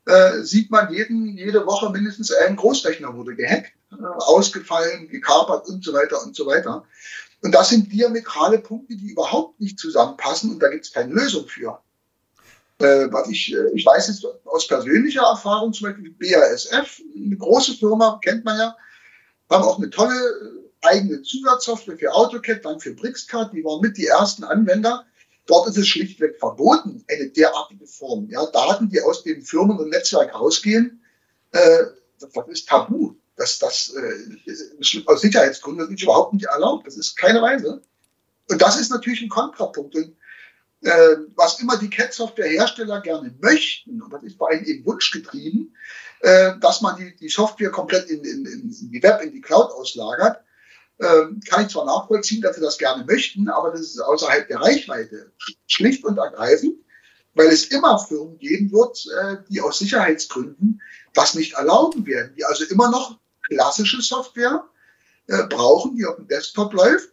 äh, 0.06 0.42
sieht 0.42 0.70
man 0.70 0.92
jeden, 0.92 1.36
jede 1.36 1.64
Woche 1.66 1.90
mindestens 1.90 2.32
ein 2.32 2.56
Großrechner 2.56 3.14
wurde 3.14 3.36
gehackt, 3.36 3.72
äh, 3.92 4.02
ausgefallen, 4.02 5.08
gekapert 5.08 5.68
und 5.68 5.84
so 5.84 5.92
weiter 5.92 6.22
und 6.22 6.34
so 6.34 6.46
weiter. 6.46 6.84
Und 7.42 7.54
das 7.54 7.70
sind 7.70 7.92
diametrale 7.92 8.58
Punkte, 8.58 8.96
die 8.96 9.12
überhaupt 9.12 9.60
nicht 9.60 9.78
zusammenpassen 9.78 10.50
und 10.50 10.60
da 10.60 10.68
gibt 10.68 10.84
es 10.84 10.92
keine 10.92 11.12
Lösung 11.12 11.46
für. 11.46 11.80
Äh, 12.78 13.12
was 13.12 13.28
ich, 13.28 13.54
äh, 13.54 13.70
ich 13.74 13.84
weiß 13.84 14.08
jetzt 14.08 14.26
aus 14.46 14.66
persönlicher 14.66 15.22
Erfahrung, 15.22 15.72
zum 15.72 15.88
Beispiel 15.88 16.14
BASF, 16.18 17.02
eine 17.14 17.36
große 17.36 17.74
Firma, 17.74 18.18
kennt 18.22 18.44
man 18.44 18.58
ja, 18.58 18.76
haben 19.50 19.64
auch 19.64 19.78
eine 19.78 19.90
tolle 19.90 20.14
äh, 20.14 20.86
eigene 20.86 21.22
Zusatzsoftware 21.22 21.98
für 21.98 22.12
AutoCAD, 22.12 22.64
dann 22.64 22.80
für 22.80 22.94
BricsCAD, 22.94 23.52
die 23.52 23.64
waren 23.64 23.82
mit 23.82 23.98
die 23.98 24.06
ersten 24.06 24.44
Anwender. 24.44 25.04
Dort 25.46 25.68
ist 25.68 25.78
es 25.78 25.88
schlichtweg 25.88 26.38
verboten, 26.38 27.04
eine 27.10 27.28
derartige 27.28 27.86
Form. 27.86 28.28
Ja, 28.30 28.46
Daten, 28.46 28.88
die 28.88 29.00
aus 29.00 29.24
dem 29.24 29.42
Firmen- 29.42 29.78
und 29.78 29.90
Netzwerk 29.90 30.34
rausgehen, 30.34 31.02
äh, 31.52 31.84
das, 32.18 32.48
ist 32.48 32.68
tabu. 32.68 33.14
Das, 33.36 33.58
das 33.58 33.94
äh, 33.94 35.02
aus 35.06 35.20
Sicherheitsgründen 35.20 35.86
das 35.86 35.94
ist 35.94 36.02
überhaupt 36.02 36.34
nicht 36.34 36.46
erlaubt. 36.46 36.86
Das 36.86 36.96
ist 36.96 37.16
keine 37.16 37.42
Weise. 37.42 37.82
Und 38.48 38.62
das 38.62 38.78
ist 38.78 38.90
natürlich 38.90 39.22
ein 39.22 39.28
Kontrapunkt. 39.28 39.94
Und 39.94 40.14
äh, 40.82 41.16
was 41.36 41.60
immer 41.60 41.76
die 41.76 41.90
CAD-Software-Hersteller 41.90 43.00
gerne 43.00 43.34
möchten, 43.40 44.02
und 44.02 44.12
das 44.12 44.22
ist 44.22 44.36
vor 44.36 44.50
allem 44.50 44.64
eben 44.64 44.84
wunschgetrieben, 44.84 45.74
äh, 46.20 46.52
dass 46.60 46.80
man 46.80 46.96
die, 46.96 47.16
die 47.16 47.28
Software 47.28 47.70
komplett 47.70 48.08
in, 48.08 48.24
in, 48.24 48.46
in 48.46 48.90
die 48.90 49.02
Web, 49.02 49.22
in 49.22 49.32
die 49.32 49.40
Cloud 49.40 49.70
auslagert, 49.72 50.42
kann 51.00 51.62
ich 51.62 51.68
zwar 51.68 51.86
nachvollziehen, 51.86 52.42
dass 52.42 52.56
sie 52.56 52.62
das 52.62 52.78
gerne 52.78 53.04
möchten, 53.04 53.48
aber 53.48 53.70
das 53.70 53.80
ist 53.80 54.00
außerhalb 54.00 54.48
der 54.48 54.60
Reichweite. 54.60 55.32
Schlicht 55.66 56.04
und 56.04 56.18
ergreifend, 56.18 56.74
weil 57.34 57.48
es 57.48 57.66
immer 57.66 57.98
Firmen 57.98 58.38
geben 58.38 58.70
wird, 58.70 59.06
äh, 59.18 59.36
die 59.48 59.60
aus 59.60 59.78
Sicherheitsgründen 59.78 60.80
das 61.14 61.34
nicht 61.34 61.54
erlauben 61.54 62.06
werden, 62.06 62.34
die 62.36 62.44
also 62.44 62.64
immer 62.64 62.90
noch 62.90 63.18
klassische 63.48 64.02
Software 64.02 64.64
äh, 65.26 65.44
brauchen, 65.48 65.96
die 65.96 66.04
auf 66.04 66.16
dem 66.16 66.28
Desktop 66.28 66.72
läuft. 66.74 67.08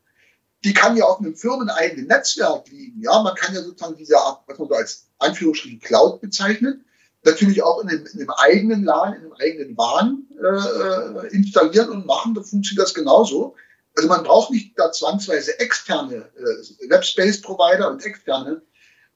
Die 0.63 0.73
kann 0.73 0.97
ja 0.97 1.06
auf 1.06 1.19
einem 1.19 1.36
firmeneigenen 1.36 2.08
Netzwerk 2.08 2.67
liegen. 2.69 3.02
Ja, 3.02 3.21
man 3.21 3.36
kann 3.36 3.54
ja 3.54 3.62
sozusagen 3.62 3.95
diese 3.95 4.17
Art, 4.17 4.41
was 4.47 4.58
man 4.58 4.67
so 4.67 4.73
als 4.73 5.08
Anführungsstrichen 5.19 5.80
Cloud 5.80 6.19
bezeichnet, 6.19 6.82
natürlich 7.23 7.62
auch 7.63 7.82
in 7.82 7.89
einem, 7.89 8.06
in 8.06 8.19
einem 8.19 8.30
eigenen 8.32 8.84
LAN, 8.84 9.13
in 9.13 9.21
einem 9.21 9.34
eigenen 9.34 9.78
WAN 9.78 10.26
äh, 10.41 11.28
installieren 11.28 11.89
und 11.89 12.06
machen. 12.06 12.34
Da 12.34 12.41
funktioniert 12.41 12.86
das 12.86 12.93
genauso. 12.93 13.56
Also 13.98 14.10
man 14.10 14.24
braucht 14.24 14.52
nicht 14.52 14.78
da 14.78 14.92
zwangsweise 14.92 15.60
externe 15.60 16.30
äh, 16.38 16.90
Webspace-Provider 16.90 17.90
und 17.90 18.06
externe 18.06 18.62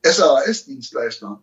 SaaS-Dienstleister. 0.03 1.39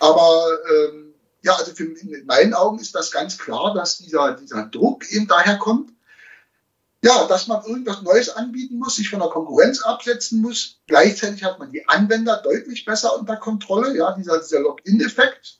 Aber 0.00 0.58
ähm, 0.70 1.14
ja, 1.40 1.54
also 1.54 1.72
für, 1.72 1.84
in 1.84 2.26
meinen 2.26 2.52
Augen 2.52 2.78
ist 2.78 2.94
das 2.94 3.10
ganz 3.10 3.38
klar, 3.38 3.72
dass 3.72 3.96
dieser, 3.96 4.34
dieser 4.34 4.66
Druck 4.66 5.10
eben 5.10 5.26
daher 5.26 5.56
kommt, 5.56 5.92
ja, 7.02 7.26
dass 7.26 7.46
man 7.46 7.64
irgendwas 7.64 8.02
Neues 8.02 8.28
anbieten 8.28 8.76
muss, 8.76 8.96
sich 8.96 9.08
von 9.08 9.20
der 9.20 9.30
Konkurrenz 9.30 9.82
absetzen 9.82 10.42
muss. 10.42 10.78
Gleichzeitig 10.88 11.44
hat 11.44 11.58
man 11.58 11.72
die 11.72 11.88
Anwender 11.88 12.42
deutlich 12.42 12.84
besser 12.84 13.18
unter 13.18 13.36
Kontrolle, 13.36 13.96
ja, 13.96 14.12
dieser, 14.12 14.40
dieser 14.40 14.60
Login-Effekt, 14.60 15.58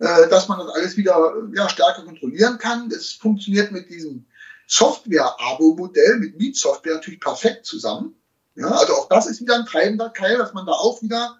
äh, 0.00 0.28
dass 0.28 0.48
man 0.48 0.58
das 0.58 0.68
alles 0.74 0.98
wieder 0.98 1.32
ja, 1.54 1.66
stärker 1.70 2.04
kontrollieren 2.04 2.58
kann. 2.58 2.90
Das 2.90 3.12
funktioniert 3.12 3.72
mit 3.72 3.88
diesem 3.88 4.26
Software-Abo-Modell 4.72 6.16
mit 6.16 6.38
Mietsoftware 6.38 6.94
natürlich 6.94 7.20
perfekt 7.20 7.66
zusammen. 7.66 8.14
Ja, 8.54 8.68
also 8.68 8.94
auch 8.94 9.08
das 9.08 9.26
ist 9.26 9.40
wieder 9.42 9.56
ein 9.56 9.66
treibender 9.66 10.12
Teil, 10.14 10.38
dass 10.38 10.54
man 10.54 10.64
da 10.64 10.72
auch 10.72 11.02
wieder 11.02 11.38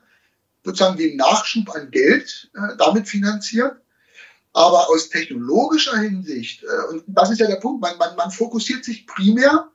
sozusagen 0.64 0.98
den 0.98 1.16
Nachschub 1.16 1.74
an 1.74 1.90
Geld 1.90 2.50
äh, 2.54 2.76
damit 2.76 3.08
finanziert. 3.08 3.76
Aber 4.52 4.90
aus 4.90 5.08
technologischer 5.08 5.96
Hinsicht, 5.96 6.62
äh, 6.62 6.92
und 6.92 7.04
das 7.06 7.30
ist 7.30 7.38
ja 7.38 7.46
der 7.46 7.56
Punkt, 7.56 7.80
man, 7.80 7.96
man, 7.96 8.14
man 8.16 8.30
fokussiert 8.30 8.84
sich 8.84 9.06
primär, 9.06 9.70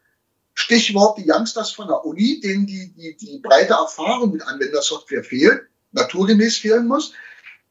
Stichwort 0.53 1.17
die 1.17 1.27
Youngsters 1.27 1.71
von 1.71 1.87
der 1.87 2.05
Uni, 2.05 2.39
denen 2.39 2.67
die, 2.67 2.93
die, 2.93 3.17
die 3.17 3.39
breite 3.39 3.73
Erfahrung 3.73 4.33
mit 4.33 4.43
Anwendersoftware 4.43 5.23
fehlt, 5.23 5.63
naturgemäß 5.93 6.57
fehlen 6.57 6.85
muss, 6.85 7.13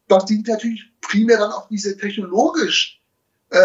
dass 0.09 0.25
die 0.25 0.43
natürlich 0.43 0.83
primär 1.01 1.39
dann 1.39 1.53
auf 1.53 1.69
diese 1.69 1.97
technologisch 1.97 2.96
äh, 3.51 3.59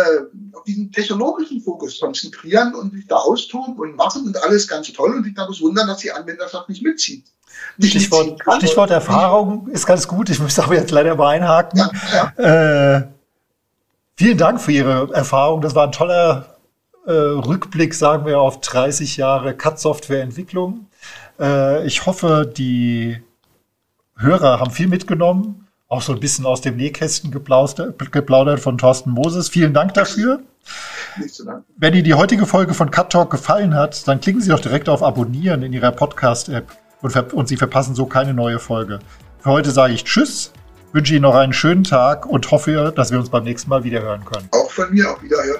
auf 0.53 0.63
diesen 0.63 0.91
technologischen 0.91 1.61
Fokus 1.61 1.99
konzentrieren 1.99 2.75
und 2.75 2.93
sich 2.93 3.07
da 3.07 3.15
austoben 3.15 3.75
und 3.79 3.95
machen 3.95 4.27
und 4.27 4.43
alles 4.43 4.67
ganz 4.67 4.91
toll 4.93 5.15
und 5.15 5.23
sich 5.23 5.33
dann 5.33 5.47
bloß 5.47 5.61
wundern, 5.61 5.87
dass 5.87 5.99
die 5.99 6.11
Anwenderschaft 6.11 6.69
nicht 6.69 6.83
mitzieht. 6.83 7.25
Nicht 7.77 7.91
Stichwort, 7.91 8.39
kann, 8.39 8.59
Stichwort 8.59 8.91
Erfahrung 8.91 9.67
ist 9.67 9.85
ganz 9.85 10.07
gut. 10.07 10.29
Ich 10.29 10.39
muss 10.39 10.57
aber 10.59 10.75
jetzt 10.75 10.91
leider 10.91 11.15
mal 11.15 11.29
einhaken. 11.29 11.79
Ja, 11.79 11.91
ja. 12.37 12.97
Äh, 12.97 13.07
vielen 14.15 14.37
Dank 14.37 14.61
für 14.61 14.71
Ihre 14.71 15.11
Erfahrung. 15.13 15.61
Das 15.61 15.75
war 15.75 15.87
ein 15.87 15.91
toller 15.91 16.57
äh, 17.05 17.11
Rückblick, 17.11 17.93
sagen 17.93 18.25
wir, 18.25 18.39
auf 18.39 18.61
30 18.61 19.17
Jahre 19.17 19.55
CAD-Software-Entwicklung. 19.55 20.87
Äh, 21.39 21.85
ich 21.87 22.05
hoffe, 22.05 22.51
die 22.55 23.21
Hörer 24.15 24.59
haben 24.59 24.71
viel 24.71 24.87
mitgenommen 24.87 25.67
auch 25.91 26.01
so 26.01 26.13
ein 26.13 26.21
bisschen 26.21 26.45
aus 26.45 26.61
dem 26.61 26.77
Nähkästen 26.77 27.31
geplaudert 27.31 28.59
von 28.61 28.77
Thorsten 28.77 29.11
Moses. 29.11 29.49
Vielen 29.49 29.73
Dank 29.73 29.93
dafür. 29.93 30.39
Wenn 31.77 31.93
Ihnen 31.93 32.05
die 32.05 32.13
heutige 32.13 32.45
Folge 32.45 32.73
von 32.73 32.89
Cut 32.91 33.11
Talk 33.11 33.29
gefallen 33.29 33.75
hat, 33.75 34.07
dann 34.07 34.21
klicken 34.21 34.39
Sie 34.39 34.49
doch 34.49 34.61
direkt 34.61 34.87
auf 34.87 35.03
Abonnieren 35.03 35.63
in 35.63 35.73
Ihrer 35.73 35.91
Podcast-App 35.91 36.71
und, 37.01 37.33
und 37.33 37.49
Sie 37.49 37.57
verpassen 37.57 37.93
so 37.93 38.05
keine 38.05 38.33
neue 38.33 38.59
Folge. 38.59 38.99
Für 39.39 39.49
heute 39.49 39.71
sage 39.71 39.91
ich 39.93 40.05
Tschüss, 40.05 40.53
wünsche 40.93 41.13
Ihnen 41.13 41.23
noch 41.23 41.35
einen 41.35 41.51
schönen 41.51 41.83
Tag 41.83 42.25
und 42.25 42.49
hoffe, 42.51 42.93
dass 42.95 43.11
wir 43.11 43.19
uns 43.19 43.29
beim 43.29 43.43
nächsten 43.43 43.69
Mal 43.69 43.83
wieder 43.83 44.01
hören 44.01 44.23
können. 44.23 44.47
Auch 44.51 44.71
von 44.71 44.93
mir, 44.93 45.11
auf 45.11 45.21
Wiederhören. 45.21 45.59